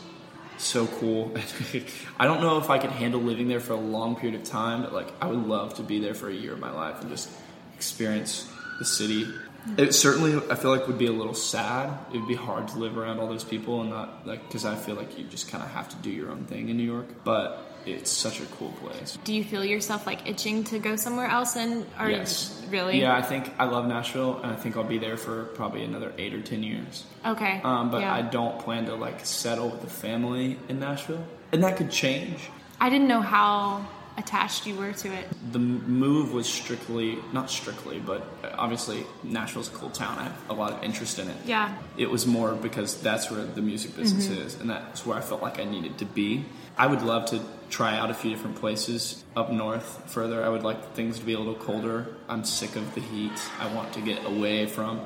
[0.59, 1.35] so cool.
[2.21, 4.83] I don't know if I could handle living there for a long period of time,
[4.83, 7.11] but like I would love to be there for a year of my life and
[7.11, 7.31] just
[7.75, 9.27] experience the city.
[9.77, 11.93] It certainly, I feel like, would be a little sad.
[12.13, 14.75] It would be hard to live around all those people and not like because I
[14.75, 17.07] feel like you just kind of have to do your own thing in New York.
[17.25, 19.17] But it's such a cool place.
[19.25, 21.57] Do you feel yourself like itching to go somewhere else?
[21.57, 22.61] And or Yes.
[22.71, 23.01] really?
[23.01, 26.13] Yeah, I think I love Nashville, and I think I'll be there for probably another
[26.19, 27.05] eight or ten years.
[27.25, 27.61] Okay.
[27.63, 28.13] Um, but yeah.
[28.15, 32.51] I don't plan to like settle with a family in Nashville, and that could change.
[32.81, 33.87] I didn't know how
[34.19, 35.27] attached you were to it.
[35.53, 38.27] The move was strictly, not strictly, but
[38.57, 40.19] obviously Nashville's a cool town.
[40.19, 41.37] I have a lot of interest in it.
[41.45, 41.77] Yeah.
[41.97, 44.47] It was more because that's where the music business Mm-hmm.
[44.47, 46.45] is, and that's where I felt like I needed to be.
[46.79, 50.45] I would love to try out a few different places up north further.
[50.45, 52.07] I would like things to be a little colder.
[52.29, 53.33] I'm sick of the heat.
[53.61, 55.01] I want to get away from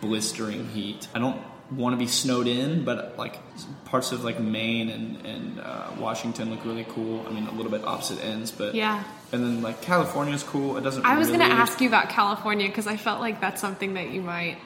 [0.00, 1.08] blistering heat.
[1.14, 3.38] I don't want to be snowed in, but like
[3.84, 7.24] parts of like Maine and, and uh, Washington look really cool.
[7.26, 9.02] I mean, a little bit opposite ends, but Yeah.
[9.32, 10.76] And then like California's cool.
[10.76, 11.04] It doesn't.
[11.04, 14.10] I was really, gonna ask you about California because I felt like that's something that
[14.10, 14.58] you might.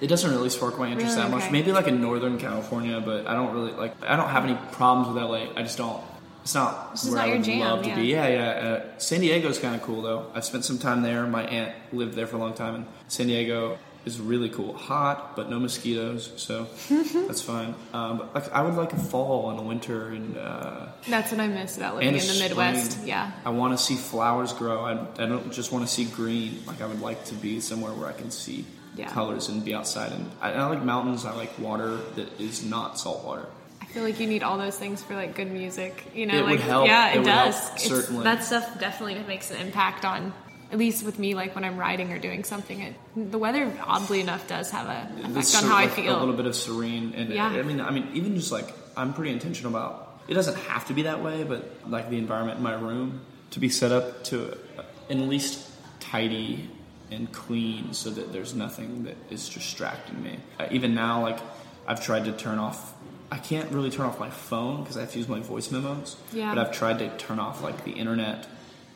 [0.00, 1.28] It doesn't really spark my interest Really?
[1.28, 1.42] that much.
[1.44, 1.52] Okay.
[1.52, 3.94] Maybe like in Northern California, but I don't really like.
[4.02, 5.46] I don't have any problems with LA.
[5.56, 6.02] I just don't.
[6.42, 7.94] It's not This is where not I your would jam, love to yeah.
[7.96, 8.02] be.
[8.02, 8.48] Yeah, yeah.
[8.48, 10.30] Uh, San Diego's kind of cool though.
[10.34, 11.26] I've spent some time there.
[11.26, 13.78] My aunt lived there for a long time, and San Diego
[14.10, 14.74] is really cool.
[14.74, 17.74] Hot, but no mosquitoes, so that's fine.
[17.92, 21.40] Um, but like, I would like a fall and a winter, and uh, That's what
[21.40, 22.98] I miss about living in the Midwest.
[23.04, 23.30] Yeah.
[23.44, 24.84] I want to see flowers grow.
[24.84, 24.92] I,
[25.22, 26.62] I don't just want to see green.
[26.66, 28.64] Like I would like to be somewhere where I can see
[28.96, 29.08] Yeah.
[29.10, 30.12] colors and be outside.
[30.12, 31.24] And I, I like mountains.
[31.24, 33.46] I like water that is not salt water.
[33.80, 36.04] I feel like you need all those things for like good music.
[36.14, 36.86] You know, It like would help.
[36.86, 37.58] yeah, It it, does.
[37.58, 38.24] help, certainly.
[38.24, 40.32] that stuff definitely makes an impact on.
[40.72, 44.20] At least with me, like when I'm writing or doing something, it, the weather oddly
[44.20, 46.16] enough does have a effect It's on how of I feel.
[46.16, 47.46] A little bit of serene, and Yeah.
[47.46, 50.20] I mean, I mean, even just like I'm pretty intentional about.
[50.28, 53.58] It doesn't have to be that way, but like the environment in my room to
[53.60, 56.70] be set up to uh, at least tidy
[57.10, 60.38] and clean, so that there's nothing that is distracting me.
[60.60, 61.40] Uh, even now, like
[61.86, 62.94] I've tried to turn off.
[63.32, 66.16] I can't really turn off my phone because I have to use my voice memos.
[66.32, 66.54] Yeah.
[66.54, 68.46] But I've tried to turn off like the internet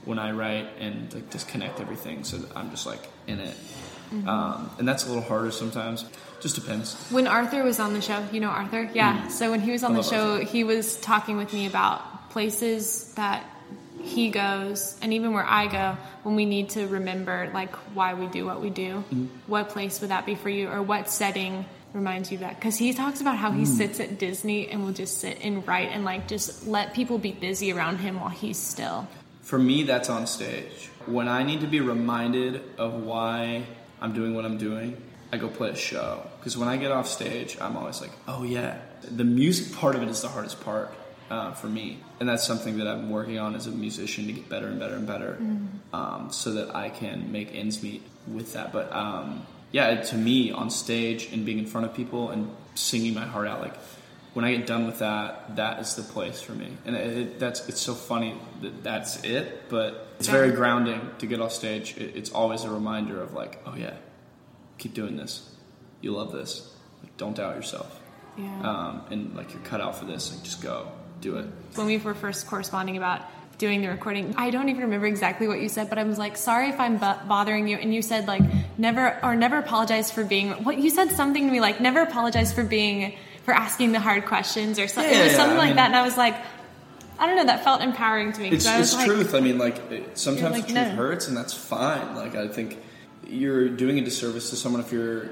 [0.06, 3.56] when I write and like disconnect everything so that I'm just like in it.
[4.12, 4.28] Mm-hmm.
[4.28, 6.04] Um, and that's a little harder sometimes.
[6.40, 6.94] Just depends.
[7.10, 8.90] When Arthur was on the show, you know Arthur?
[8.94, 9.28] Yeah.
[9.28, 10.44] So when he was on I the show, Arthur.
[10.44, 13.44] he was talking with me about places that
[14.02, 18.26] he goes and even where I go when we need to remember like why we
[18.26, 18.96] do what we do.
[18.96, 19.26] Mm-hmm.
[19.46, 21.64] What place would that be for you or what setting
[21.94, 22.60] reminds you of that?
[22.60, 23.60] Cuz he talks about how Mm.
[23.60, 27.16] he sits at Disney and will just sit and write and like just let people
[27.16, 29.06] be busy around him while he's still.
[29.44, 30.90] For me, that's on stage.
[31.06, 33.66] When I need to be reminded of why
[34.00, 34.96] I'm doing what I'm doing,
[35.32, 36.26] I go play a show.
[36.38, 38.78] Because when I get off stage, I'm always like, oh yeah.
[39.02, 40.94] The music part of it is the hardest part
[41.30, 41.98] uh, for me.
[42.20, 44.94] And that's something that I'm working on as a musician to get better and better
[44.94, 45.36] and better
[45.92, 48.72] um, so that I can make ends meet with that.
[48.72, 53.12] But um, yeah, to me, on stage and being in front of people and singing
[53.12, 53.74] my heart out, like
[54.34, 56.76] when I get done with that, that is the place for me.
[56.84, 61.26] And it, it, that's it's so funny that that's it, but it's very grounding to
[61.26, 61.96] get off stage.
[61.96, 63.94] It, it's always a reminder of like, oh yeah,
[64.78, 65.48] keep doing this.
[66.00, 66.70] You love this.
[67.02, 68.00] Like, don't doubt yourself.
[68.36, 68.60] Yeah.
[68.62, 70.34] Um, and like you're cut out for this.
[70.34, 71.46] Like just go, do it.
[71.76, 73.22] when we were first corresponding about
[73.56, 76.36] doing the recording i don't even remember exactly what you said but i was like
[76.36, 78.42] sorry if i'm bo- bothering you and you said like
[78.76, 82.52] never or never apologize for being what you said something to me like never apologize
[82.52, 85.66] for being for asking the hard questions or something Yeah, it was something I like
[85.68, 86.34] mean- that and i was like
[87.18, 89.34] i don't know that felt empowering to me It's, it's like, truth.
[89.34, 90.94] I mean, like it, sometimes like, the truth no.
[90.96, 92.16] hurts, and that's fine.
[92.16, 92.78] Like I think
[93.28, 95.30] you're doing a disservice to someone if you're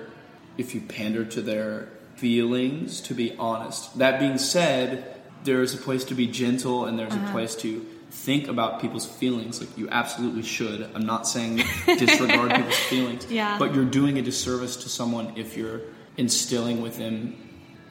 [0.56, 3.00] if you pander to their feelings.
[3.02, 7.12] To be honest, that being said, there is a place to be gentle, and there's
[7.12, 7.28] Uh-huh.
[7.28, 9.58] a place to think about people's feelings.
[9.60, 10.88] Like you absolutely should.
[10.94, 11.56] I'm not saying
[11.86, 13.58] disregard people's feelings, Yeah.
[13.58, 15.80] but you're doing a disservice to someone if you're
[16.16, 17.34] instilling with them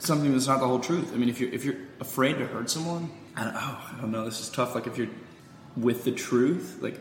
[0.06, 1.12] something that's not the whole truth.
[1.14, 4.12] I mean, if you're if you're afraid to hurt someone, I don't, oh, I don't
[4.12, 4.26] know.
[4.26, 4.76] This is tough.
[4.76, 5.10] Like if you're
[5.78, 6.99] with the truth, like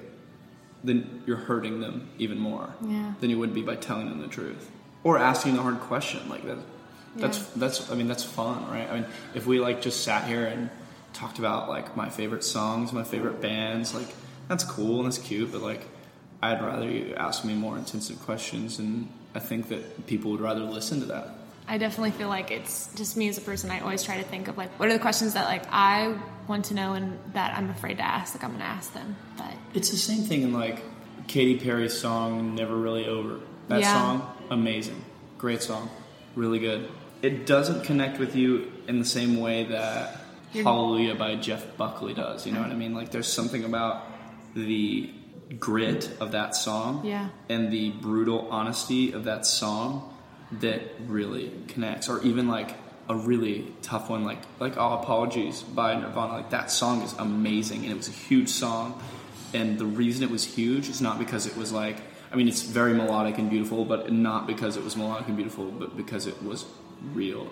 [0.83, 3.13] then you're hurting them even more Yeah.
[3.21, 4.71] than you would be by telling them the truth
[5.05, 6.29] or asking the hard question.
[6.29, 6.59] Like that.
[7.17, 7.45] That's Yeah.
[7.57, 7.91] that's.
[7.91, 8.89] I mean, that's fun, right?
[8.89, 10.71] I mean, if we like just sat here and
[11.13, 14.09] talked about like my favorite songs, my favorite bands, like
[14.49, 15.87] that's cool and that's cute, but like
[16.43, 20.61] I'd rather you ask me more intensive questions, and I think that people would rather
[20.61, 21.29] listen to that.
[21.69, 23.71] I definitely feel like it's just me as a person.
[23.71, 26.17] I always try to think of like what are the questions that like I
[26.49, 28.35] want to know and that I'm afraid to ask.
[28.35, 30.83] Like I'm to ask them, but It's the same thing in like
[31.29, 33.93] Katy Perry's song "Never Really Over." That Yeah.
[33.95, 35.05] song, amazing,
[35.39, 35.89] great song,
[36.35, 36.89] really good.
[37.23, 40.17] It doesn't connect with you in the same way that
[40.53, 42.47] You're- "Hallelujah" by Jeff Buckley does.
[42.47, 42.95] You know what I mean?
[42.95, 44.07] Like there's something about
[44.55, 45.11] the
[45.61, 47.29] grit of that song Yeah.
[47.49, 50.13] and the brutal honesty of that song
[50.53, 52.77] that really connects or even like
[53.09, 56.35] a really tough one like like all apologies by nirvana.
[56.35, 59.01] Like that song is amazing and it was a huge song.
[59.53, 61.97] And the reason it was huge is not because it was like
[62.33, 65.65] i mean it's very melodic and beautiful but not because it was melodic and beautiful
[65.65, 66.65] but because it was
[67.15, 67.51] real.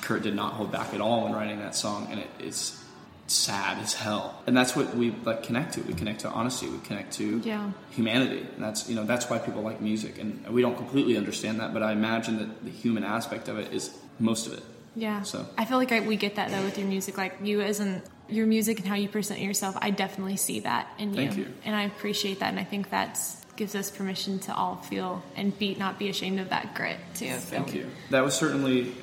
[0.00, 2.81] Kurt did not hold back at all when writing that song and it is
[3.26, 6.78] sad as hell and that's what we like connect to we connect to honesty we
[6.80, 7.70] connect to Yeah.
[7.90, 11.60] humanity and that's you know that's why people like music and we don't completely understand
[11.60, 14.62] that but i imagine that the human aspect of it is most of it
[14.94, 15.22] yeah.
[15.22, 17.16] So- I feel like I, we get that though with your music.
[17.16, 20.86] Like you as in your music and how you present yourself, I definitely see that
[20.98, 21.46] in Thank you.
[21.64, 22.50] and I appreciate that.
[22.50, 26.40] And I think that's gives us permission to all feel and be not be ashamed
[26.40, 27.30] of that grit too.
[27.32, 28.94] thank you that was certainly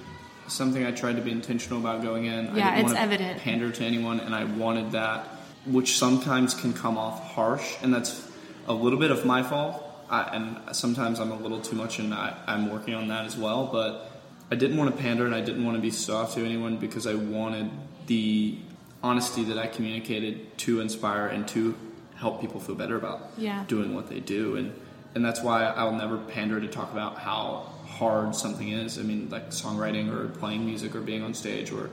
[0.49, 3.01] something i tried to be intentional about going in Yeah, I didn't it's want to
[3.01, 3.41] evident.
[3.41, 5.25] pander to anyone and i wanted that
[5.65, 8.27] which sometimes can come off harsh and that's
[8.67, 12.13] a little bit of my fault I, and sometimes i'm a little too much and
[12.13, 14.11] I, i'm working on that as well but
[14.51, 17.05] i didn't want to pander and i didn't want to be soft to anyone because
[17.07, 17.69] i wanted
[18.07, 18.57] the
[19.03, 21.75] honesty that i communicated to inspire and to
[22.15, 23.63] help people feel better about Yeah.
[23.67, 24.73] doing what they do and
[25.15, 28.97] and that's why I'll never pander to talk about how hard something is.
[28.97, 31.89] I mean, like songwriting or playing music or being on stage or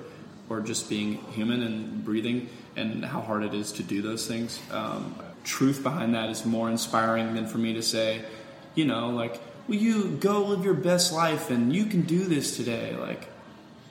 [0.49, 4.61] or just being human and breathing and how hard it is to do those things.
[4.71, 8.25] Um, truth behind that is more inspiring than for me to say,
[8.77, 12.57] you know, like, will you go live your best life and you can do this
[12.57, 12.95] today?
[12.97, 13.29] Like,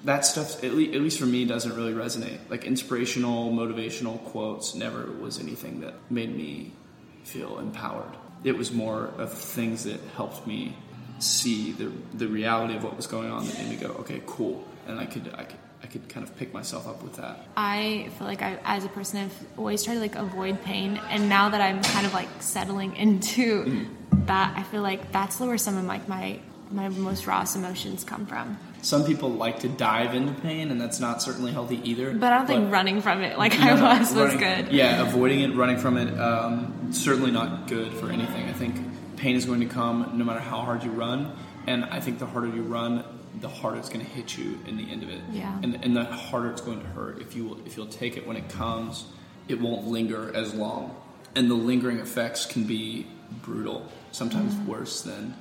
[0.05, 2.37] that stuff, at least, at least for me, doesn't really resonate.
[2.49, 6.71] Like inspirational, motivational quotes never was anything that made me
[7.23, 8.15] feel empowered.
[8.43, 10.77] It was more of things that helped me
[11.19, 14.63] see the the reality of what was going on that made me go, okay, cool,
[14.87, 17.45] and I could I could I could kind of pick myself up with that.
[17.55, 21.29] I feel like I, as a person, I've always tried to like avoid pain, and
[21.29, 24.25] now that I'm kind of like settling into Mm-hmm.
[24.25, 26.39] that, I feel like that's where some of like my
[26.71, 28.57] my most rawest emotions come from.
[28.81, 32.11] Some people like to dive into pain, and that's not certainly healthy either.
[32.13, 34.71] But I don't think running from it like I was was good.
[34.71, 38.47] Yeah, avoiding it, running from it, um, certainly not good for anything.
[38.49, 38.75] I think
[39.17, 41.35] pain is going to come no matter how hard you run,
[41.67, 43.03] and I think the harder you run,
[43.41, 45.21] the harder it's going to hit you in the end of it.
[45.31, 45.57] Yeah.
[45.63, 47.21] And, and the harder it's going to hurt.
[47.21, 49.05] If you will, if you'll take it when it comes,
[49.47, 50.95] it won't linger as long,
[51.35, 53.07] and the lingering effects can be
[53.41, 53.87] brutal.
[54.11, 54.67] Sometimes Mm-hmm.
[54.67, 55.33] worse than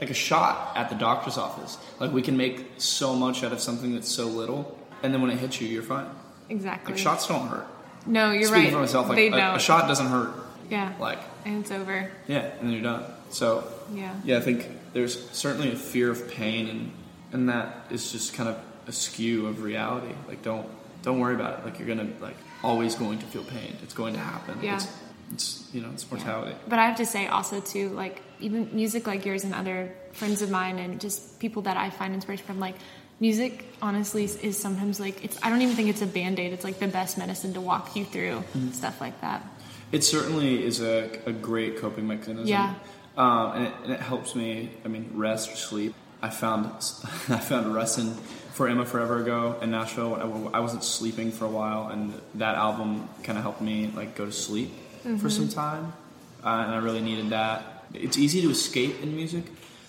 [0.00, 1.78] like a shot at the doctor's office.
[1.98, 5.30] Like we can make so much out of something that's so little, and then when
[5.30, 6.06] it hits you, you're fine.
[6.48, 6.92] Exactly.
[6.92, 7.66] Like shots don't hurt.
[8.06, 8.72] No, you're Speaking right.
[8.72, 9.56] for myself, like they a, don't.
[9.56, 10.30] a shot doesn't hurt.
[10.70, 10.92] Yeah.
[10.98, 12.10] Like and it's over.
[12.26, 13.04] yeah, and then you're done.
[13.30, 14.14] So Yeah.
[14.24, 16.92] yeah, I think there's certainly a fear of pain, and
[17.32, 18.56] and that is just kind of
[18.86, 20.14] a skew of reality.
[20.28, 20.66] Like don't
[21.02, 21.64] don't worry about it.
[21.64, 23.76] Like you're gonna like always going to feel pain.
[23.82, 24.58] It's going to happen.
[24.62, 24.74] Yeah.
[24.76, 24.88] It's,
[25.32, 26.54] it's you know it's mortality.
[26.68, 30.42] But I have to say also too, like even music like yours and other friends
[30.42, 32.74] of mine and just people that I find inspiration from, like
[33.20, 36.52] music honestly is, is sometimes like it's I don't even think it's a band aid.
[36.52, 38.70] It's like the best medicine to walk you through Mm-hmm.
[38.72, 39.42] stuff like that.
[39.94, 42.46] It certainly is a, a great coping mechanism.
[42.48, 42.74] Yeah.
[43.16, 44.70] Um, and, it, and it helps me.
[44.84, 45.94] I mean, rest sleep.
[46.22, 46.66] I found
[47.38, 48.14] I found rest in
[48.56, 50.14] for Emma forever ago in Nashville.
[50.52, 54.16] I, I wasn't sleeping for a while, and that album kind of helped me like
[54.16, 54.70] go to sleep
[55.04, 55.18] Mm-hmm.
[55.18, 55.92] for some time,
[56.42, 57.84] uh, and I really needed that.
[57.92, 59.44] It's easy to escape in music,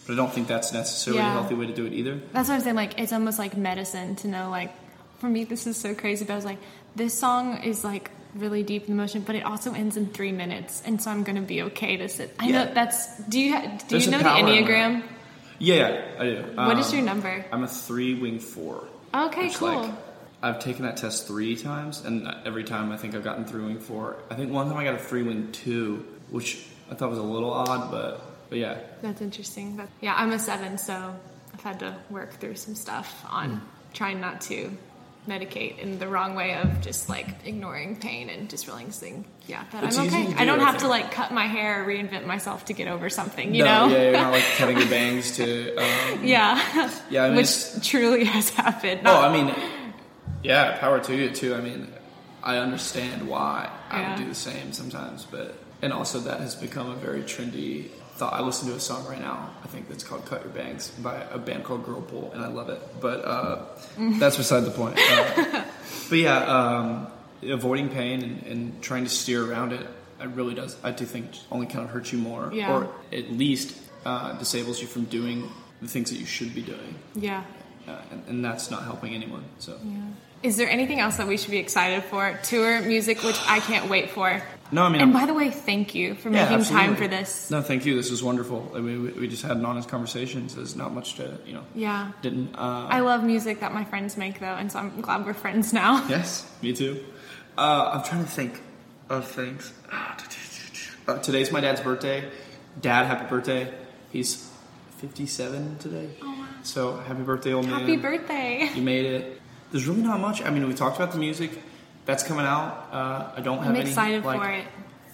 [0.06, 1.30] but I don't think that's necessarily Yeah.
[1.30, 2.20] a healthy way to do it either.
[2.34, 2.76] That's what I'm saying.
[2.76, 4.50] Like it's almost like medicine to know.
[4.50, 4.72] Like
[5.20, 6.26] for me, this is so crazy.
[6.26, 6.60] But I was like,
[6.98, 10.82] this song is like really deep in emotion, but it also ends in three minutes,
[10.86, 12.36] and so I'm gonna be okay to sit.
[12.40, 12.66] I Yeah.
[12.66, 13.18] know that's.
[13.24, 15.04] Do you ha- do There's you know the enneagram?
[15.60, 16.44] Yeah, I do.
[16.56, 17.46] What is Um, your number?
[17.52, 18.84] I'm a three wing four.
[19.14, 19.82] Okay, Which, cool.
[19.84, 19.92] Like,
[20.44, 23.80] I've taken that test three times, and every time I think I've gotten three wing
[23.80, 24.18] four.
[24.30, 27.24] I think one time I got a three wing two, which I thought was a
[27.24, 29.76] little odd, but but yeah, That's interesting.
[29.78, 31.16] But yeah, I'm a seven, so
[31.54, 33.58] I've had to work through some stuff on Hmm.
[33.94, 34.70] trying not to
[35.28, 39.84] medicate in the wrong way of just like ignoring pain and just realizing, yeah, that
[39.84, 40.32] It's I'm okay.
[40.32, 43.10] do, I don't have to like cut my hair or reinvent myself to get over
[43.10, 43.96] something, you no, know?
[43.96, 45.76] yeah, you're not like cutting your bangs to.
[45.76, 46.92] Um, Yeah.
[47.10, 49.02] yeah, I mean, Which truly has happened.
[49.06, 49.54] Oh, I mean,
[50.44, 51.56] yeah, power to you too.
[51.56, 51.88] I mean,
[52.44, 54.10] I understand why I Yeah.
[54.10, 58.34] would do the same sometimes, but and also that has become a very trendy thought.
[58.34, 59.50] I listen to a song right now.
[59.64, 62.70] I think that's called "Cut Your Bangs" by a band called Girlpool, and I love
[62.70, 62.82] it.
[63.02, 63.66] But uh,
[63.98, 64.98] that's beside the point.
[65.00, 65.64] Uh,
[66.10, 67.08] but yeah, um,
[67.44, 69.86] avoiding pain and, and trying to steer around it,
[70.22, 70.78] it really does.
[70.84, 72.74] I do think only kind of hurts you more, Yeah.
[72.74, 75.50] or at least uh, disables you from doing
[75.82, 77.44] the things that you should be doing, yeah.
[77.88, 79.44] uh, and, and that's not helping anyone.
[79.60, 79.78] So.
[80.42, 82.40] Is there anything else that we should be excited for?
[82.44, 84.42] Tour music, which I can't wait for.
[84.72, 87.08] No, I mean, And I'm- by the way, thank you for Yeah, making time for
[87.08, 87.52] this.
[87.52, 87.96] No, thank you.
[87.96, 88.72] This was wonderful.
[88.76, 90.50] I mean, we, we just had an honest conversation.
[90.50, 92.12] So there's not much to, you know, Yeah.
[92.24, 92.56] didn't.
[92.56, 95.72] Uh, I love music that my friends make though, and so I'm glad we're friends
[95.72, 96.04] now.
[96.10, 97.04] yes, me too.
[97.58, 98.62] Uh, I'm trying to think
[99.10, 99.72] of things.
[101.08, 102.28] Uh, today's my dad's birthday.
[102.82, 103.72] Dad, happy birthday.
[104.12, 104.50] He's
[104.98, 106.10] 57 today.
[106.24, 106.48] Oh, wow.
[106.64, 107.80] So happy birthday, old man.
[107.82, 108.70] Happy birthday.
[108.74, 109.40] You made it.
[109.72, 110.42] There's really not much.
[110.42, 111.52] I mean, we talked about the music.
[112.06, 112.90] That's coming out.
[112.92, 113.82] Uh, I don't have any.
[113.82, 114.66] I'm excited like- for it.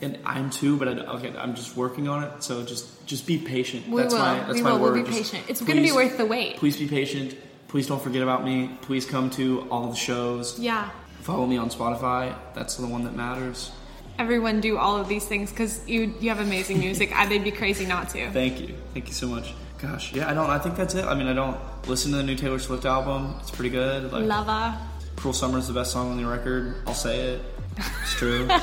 [0.03, 2.41] And I'm too, but I, okay, I'm just working on it.
[2.41, 3.87] So just just be patient.
[3.87, 4.19] We that's will.
[4.19, 4.79] my that's we my will.
[4.79, 4.93] word.
[4.93, 5.47] We'll be Just patient.
[5.47, 6.57] It's going to be worth the wait.
[6.57, 7.35] Please be patient.
[7.67, 8.75] Please don't forget about me.
[8.81, 10.57] Please come to all of the shows.
[10.57, 10.89] Yeah.
[11.21, 12.35] Follow me on Spotify.
[12.55, 13.71] That's the one that matters.
[14.17, 17.15] Everyone do all of these things because you you have amazing music.
[17.15, 18.31] I, they'd be crazy not to.
[18.31, 18.75] Thank you.
[18.93, 19.53] Thank you so much.
[19.77, 20.49] Gosh, yeah, I don't.
[20.49, 21.05] I think that's it.
[21.05, 23.35] I mean, I don't listen to the new Taylor Swift album.
[23.39, 24.11] It's pretty good.
[24.11, 24.77] Like, Lover.
[25.22, 26.76] "Cruel Summer" is the best song on the record.
[26.88, 27.41] I'll say it.
[27.78, 28.47] It's true.
[28.49, 28.59] so,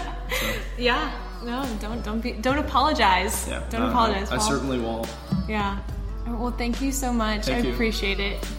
[0.77, 1.11] Yeah.
[1.45, 3.47] No, don't don't be don't apologize.
[3.49, 4.29] yeah, Don't no, apologize.
[4.31, 4.49] I, I Paul.
[4.49, 5.09] certainly won't.
[5.49, 5.79] Yeah.
[6.27, 7.45] Well, thank you so much.
[7.45, 7.75] Thank I you.
[7.75, 8.45] appreciate it.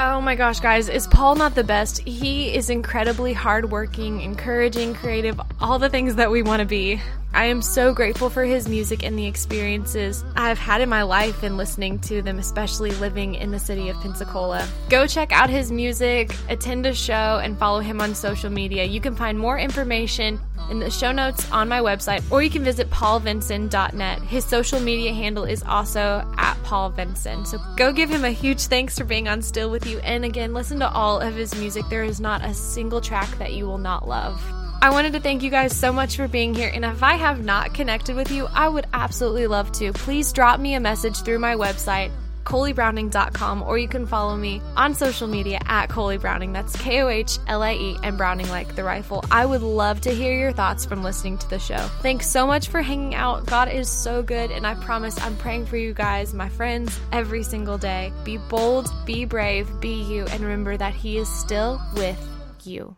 [0.00, 1.98] Oh my gosh, guys, is Paul not the best?
[2.06, 7.00] He is incredibly hardworking, encouraging, creative, all the things that we want to be.
[7.34, 11.42] I am so grateful for his music and the experiences I've had in my life
[11.42, 14.66] and listening to them, especially living in the city of Pensacola.
[14.88, 18.84] Go check out his music, attend a show, and follow him on social media.
[18.84, 22.64] You can find more information in the show notes on my website, or you can
[22.64, 24.22] visit paulvinson.net.
[24.22, 27.44] His social media handle is also at Paul Vinson.
[27.44, 29.98] So go give him a huge thanks for being on Still With You.
[30.00, 31.84] And again, listen to all of his music.
[31.88, 34.42] There is not a single track that you will not love.
[34.80, 36.70] I wanted to thank you guys so much for being here.
[36.72, 39.92] And if I have not connected with you, I would absolutely love to.
[39.92, 42.12] Please drop me a message through my website.
[42.44, 46.54] KohlieBrowning.com, or you can follow me on social media at Kohlie Browning.
[46.54, 49.22] That's K O H L I E and Browning like the rifle.
[49.30, 51.76] I would love to hear your thoughts from listening to the show.
[52.00, 53.44] Thanks so much for hanging out.
[53.44, 57.42] God is so good, and I promise I'm praying for you guys, my friends, every
[57.42, 58.12] single day.
[58.24, 62.18] Be bold, be brave, be you, and remember that He is still with
[62.64, 62.96] you.